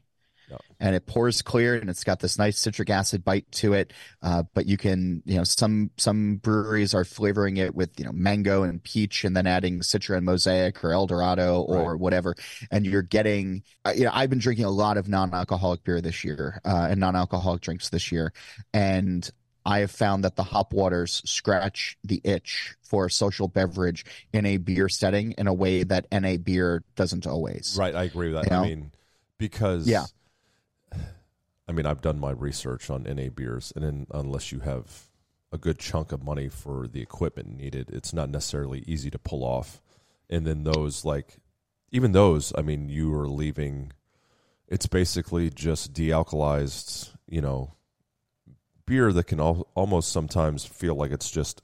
[0.80, 3.92] And it pours clear, and it's got this nice citric acid bite to it.
[4.22, 8.12] Uh, but you can, you know, some some breweries are flavoring it with, you know,
[8.12, 12.00] mango and peach, and then adding Citra and Mosaic or El Dorado or Right.
[12.00, 12.36] whatever.
[12.70, 16.22] And you're getting, uh, you know, I've been drinking a lot of non-alcoholic beer this
[16.22, 18.32] year uh, and non-alcoholic drinks this year,
[18.72, 19.28] and
[19.66, 24.46] I have found that the hop waters scratch the itch for a social beverage in
[24.46, 27.76] a beer setting in a way that NA beer doesn't always.
[27.78, 28.50] Right, I agree with that.
[28.50, 28.92] You I mean,
[29.36, 30.06] because Yeah.
[31.68, 35.08] I mean, I've done my research on NA beers, and then unless you have
[35.52, 39.44] a good chunk of money for the equipment needed, it's not necessarily easy to pull
[39.44, 39.82] off.
[40.30, 41.36] And then those, like,
[41.90, 43.92] even those, I mean, you are leaving.
[44.66, 47.74] It's basically just dealcoholized, you know,
[48.86, 51.62] beer that can al- almost sometimes feel like it's just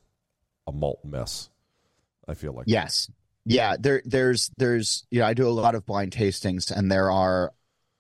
[0.67, 1.51] a malt mess.
[2.29, 3.11] I feel like Yes.
[3.47, 7.11] Yeah, there there's there's you know, I do a lot of blind tastings and there
[7.11, 7.53] are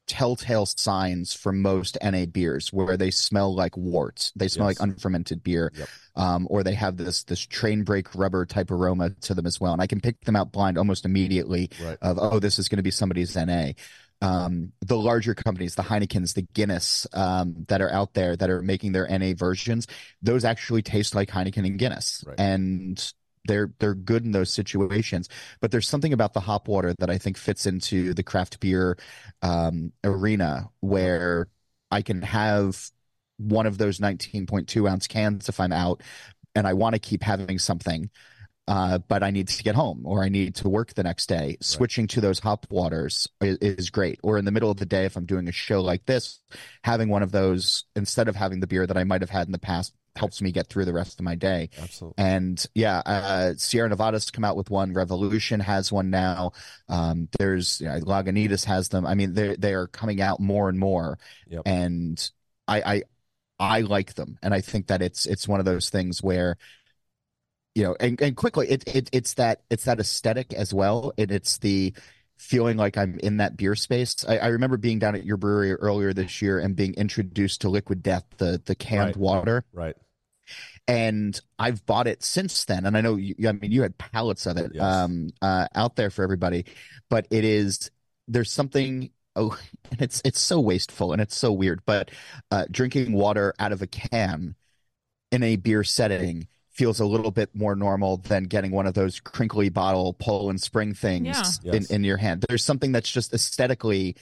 [0.06, 4.32] telltale signs for most NA beers where they smell like worts.
[4.36, 4.80] They smell Yes.
[4.80, 5.72] like unfermented beer.
[5.74, 5.88] Yep.
[6.16, 9.72] Um, or they have this this train brake rubber type aroma to them as well.
[9.72, 11.98] And I can pick them out blind almost immediately Right.
[12.02, 13.72] of oh, this is going to be somebody's NA.
[14.22, 18.62] Um, the larger companies, the Heinekens, the Guinness, um, that are out there that are
[18.62, 19.86] making their NA versions,
[20.22, 22.24] those actually taste like Heineken and Guinness.
[22.26, 22.38] Right.
[22.38, 23.12] And
[23.46, 25.28] they're they're good in those situations.
[25.60, 28.98] But there's something about the hop water that I think fits into the craft beer
[29.42, 31.48] um, arena where
[31.90, 32.90] I can have
[33.36, 36.02] one of those 19.2 ounce cans if I'm out
[36.54, 38.10] and I want to keep having something.
[38.66, 41.58] Uh, but I need to get home or I need to work the next day.
[41.60, 44.18] Switching to those hop waters is, is great.
[44.22, 46.40] Or in the middle of the day, if I'm doing a show like this,
[46.82, 49.52] having one of those instead of having the beer that I might have had in
[49.52, 51.70] the past helps me get through the rest of my day.
[51.82, 52.22] absolutely.
[52.22, 54.92] And yeah, uh, Sierra Nevada's come out with one.
[54.92, 56.52] Revolution has one now.
[56.88, 59.06] Um, there's you know, Lagunitas has them.
[59.06, 61.18] I mean, they they are coming out more and more.
[61.48, 61.62] Yep.
[61.66, 62.30] And
[62.68, 63.02] I, I
[63.58, 66.56] I like them, and I think that it's it's one of those things where
[67.74, 71.30] you know, and, and quickly it, it it's that it's that aesthetic as well, and
[71.30, 71.92] it's the
[72.36, 74.24] feeling like I'm in that beer space.
[74.28, 77.68] I, I remember being down at your brewery earlier this year and being introduced to
[77.68, 79.16] Liquid Death, the the canned Right.
[79.16, 79.96] water Right.
[80.86, 82.84] and I've bought it since then.
[82.86, 84.82] And I know, you, I mean, you had pallets of it Yes.
[84.82, 86.64] um, uh, out there for everybody,
[87.08, 87.90] but it is
[88.28, 89.10] there's something.
[89.36, 89.56] Oh,
[89.90, 91.82] and it's it's so wasteful and it's so weird.
[91.86, 92.10] But
[92.50, 94.54] uh, drinking water out of a can
[95.32, 99.20] in a beer setting feels a little bit more normal than getting one of those
[99.20, 101.26] crinkly bottle Poland Spring things
[101.62, 101.72] Yeah.
[101.72, 101.90] in Yes.
[101.90, 102.44] in your hand.
[102.48, 104.16] There's something that's just aesthetically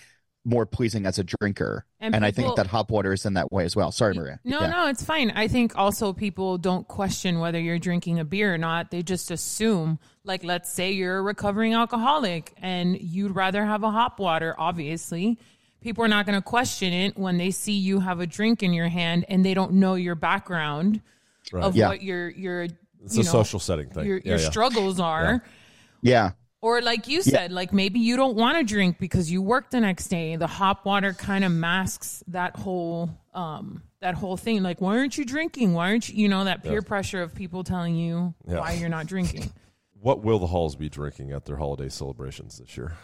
[0.45, 3.53] more pleasing as a drinker, And and, I think that hop water is in that
[3.53, 3.93] way as well.
[3.93, 4.41] Sorry, Maria.
[4.45, 4.71] No, Yeah.
[4.71, 5.31] no, it's fine.
[5.31, 8.91] I think also people don't question whether you're drinking a beer or not.
[8.91, 13.91] They just assume, like, let's say you're a recovering alcoholic and you'd rather have a
[13.93, 15.39] hop water, obviously.
[15.81, 18.73] People are not going to question it when they see you have a drink in
[18.73, 21.01] your hand and they don't know your background
[21.53, 21.65] Right.
[21.65, 21.89] of Yeah.
[21.89, 24.07] what your, your, It's you a know, social setting thing.
[24.07, 24.51] your, your yeah.
[24.51, 25.43] struggles are.
[26.03, 26.33] Yeah.
[26.61, 29.81] Or like you said, like maybe you don't want to drink because you work the
[29.81, 30.37] next day.
[30.37, 34.63] The hop water kind of masks that whole um that whole thing.
[34.63, 35.75] Like, why aren't you drinking?
[35.75, 38.61] Why aren't you you know, that peer pressure of people telling you Yeah.
[38.61, 39.51] why you're not drinking.
[40.01, 42.95] What will the Holls be drinking at their holiday celebrations this year?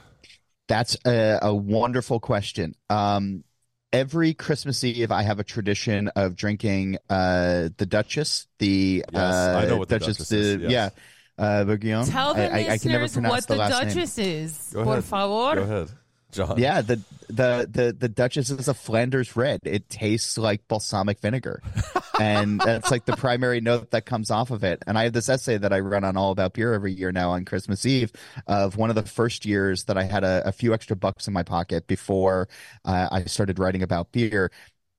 [0.66, 2.74] That's a, a wonderful question.
[2.90, 3.44] Um,
[3.92, 9.60] every Christmas Eve, I have a tradition of drinking uh, the Duchess, the Yes, uh,
[9.62, 10.70] I know what the Duchess the, is, yes.
[10.70, 12.06] yeah, uh, Bourguignon.
[12.06, 14.44] Tell the I, I, I can never listeners pronounce what the, the, Duchess name.
[14.44, 14.70] is.
[14.72, 15.54] Go Por favor.
[15.54, 15.88] Go ahead,
[16.30, 16.58] John.
[16.58, 19.60] Yeah, the the the the Duchess is a Flanders red.
[19.64, 21.62] It tastes like balsamic vinegar,
[22.20, 24.82] and that's like the primary note that comes off of it.
[24.86, 27.30] And I have this essay that I run on all about beer every year now
[27.30, 28.12] on Christmas Eve
[28.46, 31.32] of one of the first years that I had a, a few extra bucks in
[31.32, 32.48] my pocket before
[32.84, 34.50] uh, I started writing about beer.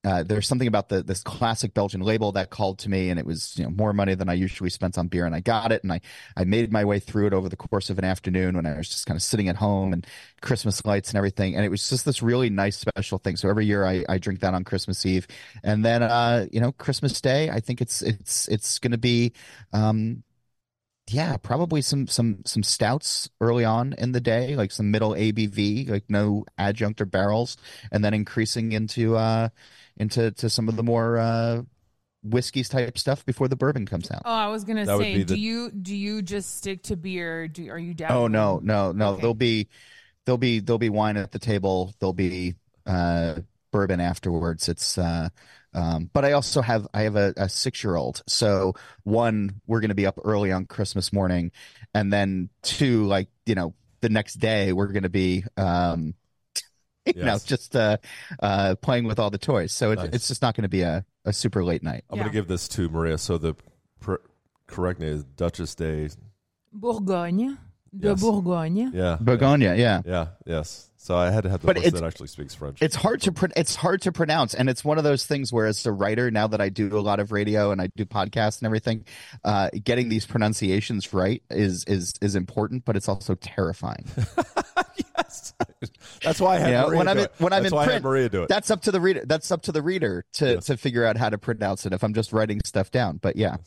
[0.05, 3.25] Uh, there's something about the this classic Belgian label that called to me, and it
[3.25, 5.83] was you know more money than I usually spent on beer, and I got it,
[5.83, 5.99] and I
[6.37, 8.87] I made my way through it over the course of an afternoon when I was
[8.87, 10.07] just kind of sitting at home and
[10.41, 13.35] Christmas lights and everything, and it was just this really nice special thing.
[13.35, 15.27] So every year I, I drink that on Christmas Eve,
[15.63, 19.33] and then uh you know Christmas Day I think it's it's it's going to be
[19.73, 20.23] um
[21.09, 25.87] yeah probably some some some stouts early on in the day like some middle ABV
[25.87, 27.57] like no adjunct or barrels,
[27.91, 29.49] and then increasing into uh
[29.99, 31.61] into to some of the more uh
[32.23, 34.21] whiskeys type stuff before the bourbon comes out.
[34.25, 36.95] Oh, I was gonna That say, be do the- you do you just stick to
[36.95, 37.47] beer?
[37.47, 38.11] Do are you down?
[38.11, 39.11] Oh no, no, no.
[39.11, 39.21] Okay.
[39.21, 39.67] There'll be
[40.25, 41.93] there'll be there'll be wine at the table.
[41.99, 43.35] There'll be uh
[43.71, 44.67] bourbon afterwards.
[44.67, 45.29] It's uh
[45.73, 48.21] um but I also have I have a, a six year old.
[48.27, 48.73] So
[49.03, 51.51] one, we're gonna be up early on Christmas morning,
[51.93, 56.15] and then two, like, you know, the next day we're gonna be um
[57.15, 57.97] you know, just uh
[58.41, 59.71] uh playing with all the toys.
[59.71, 60.09] So it, Nice.
[60.13, 62.03] it's just not gonna be a, a super late night.
[62.09, 62.23] I'm Yeah.
[62.23, 63.17] going to give this to Maria.
[63.17, 63.55] So the
[63.99, 64.15] pr-
[64.67, 66.09] correct name is Duchess Day.
[66.71, 67.57] Bourgogne,
[67.97, 68.21] de Yes.
[68.21, 68.91] Bourgogne.
[68.93, 69.17] Yeah.
[69.19, 70.01] Bourgogne, yeah.
[70.05, 70.27] Yeah.
[70.45, 70.85] Yes.
[71.01, 72.81] So I had to have the But person it's- that actually speaks French.
[72.81, 75.65] it's hard to pr- it's hard to pronounce and it's one of those things where
[75.65, 78.59] as a writer now that i do a lot of radio and i do podcasts
[78.59, 79.05] and everything
[79.45, 84.05] uh, getting these pronunciations right is is is important but it's also terrifying
[85.17, 85.53] yes.
[86.23, 87.31] That's why I had know, Maria when do I'm in, it.
[87.37, 88.49] when i'm That's in why I had print Maria do it.
[88.49, 90.65] that's up to the reader that's up to the reader to Yes.
[90.65, 93.57] to figure out how to pronounce it if i'm just writing stuff down but yeah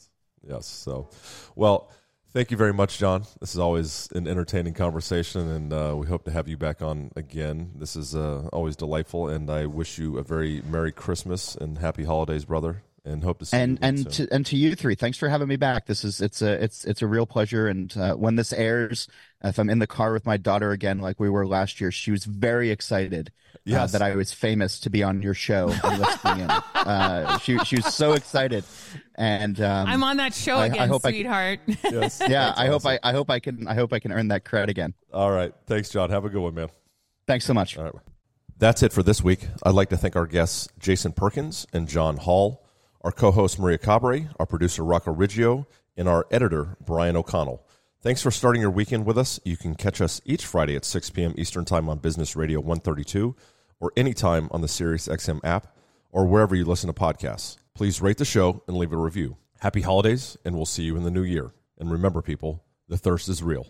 [0.45, 0.67] Yes.
[0.67, 1.09] So,
[1.55, 1.89] well,
[2.33, 3.23] thank you very much, John.
[3.41, 7.13] This is always an entertaining conversation, and uh, we hope to have you back on
[7.15, 7.71] again.
[7.77, 12.03] This is uh, always delightful, and I wish you a very Merry Christmas and Happy
[12.03, 15.29] Holidays, brother, and hope to see and and to and to you three thanks for
[15.29, 18.37] having me back this is it's a it's it's a real pleasure and uh, when
[18.37, 19.09] this airs
[19.45, 22.11] if i'm in the car with my daughter again like we were last year she
[22.11, 23.31] was very excited
[23.73, 27.59] uh, that i was famous to be on your show and listening in uh, she,
[27.61, 28.65] she was so excited
[29.17, 31.61] and um, I'm on that show I- I again, hope I- sweetheart.
[31.67, 32.21] yes.
[32.21, 32.99] yeah That's i hope awesome.
[33.03, 35.53] i i hope i can i hope i can earn that credit again All right.
[35.67, 36.11] Thanks, John.
[36.11, 36.69] Have a good one, man.
[37.27, 37.93] thanks so much All right.
[38.59, 39.49] That's it for this week.
[39.65, 42.65] I'd like to thank our guests, Jason Perkins and John Holl,
[43.01, 45.67] our co host, Maria Cabre, our producer, Rocco Riggio,
[45.97, 47.67] and our editor, Brian O'Connell.
[48.03, 49.39] Thanks for starting your weekend with us.
[49.45, 51.35] You can catch us each Friday at 6 p.m.
[51.39, 53.37] Eastern Time on Business Radio 132
[53.79, 55.77] or anytime on the SiriusXM app
[56.11, 57.59] or wherever you listen to podcasts.
[57.77, 59.37] Please rate the show and leave a review.
[59.61, 61.53] Happy holidays, and we'll see you in the new year.
[61.79, 63.69] And remember, people, the thirst is real.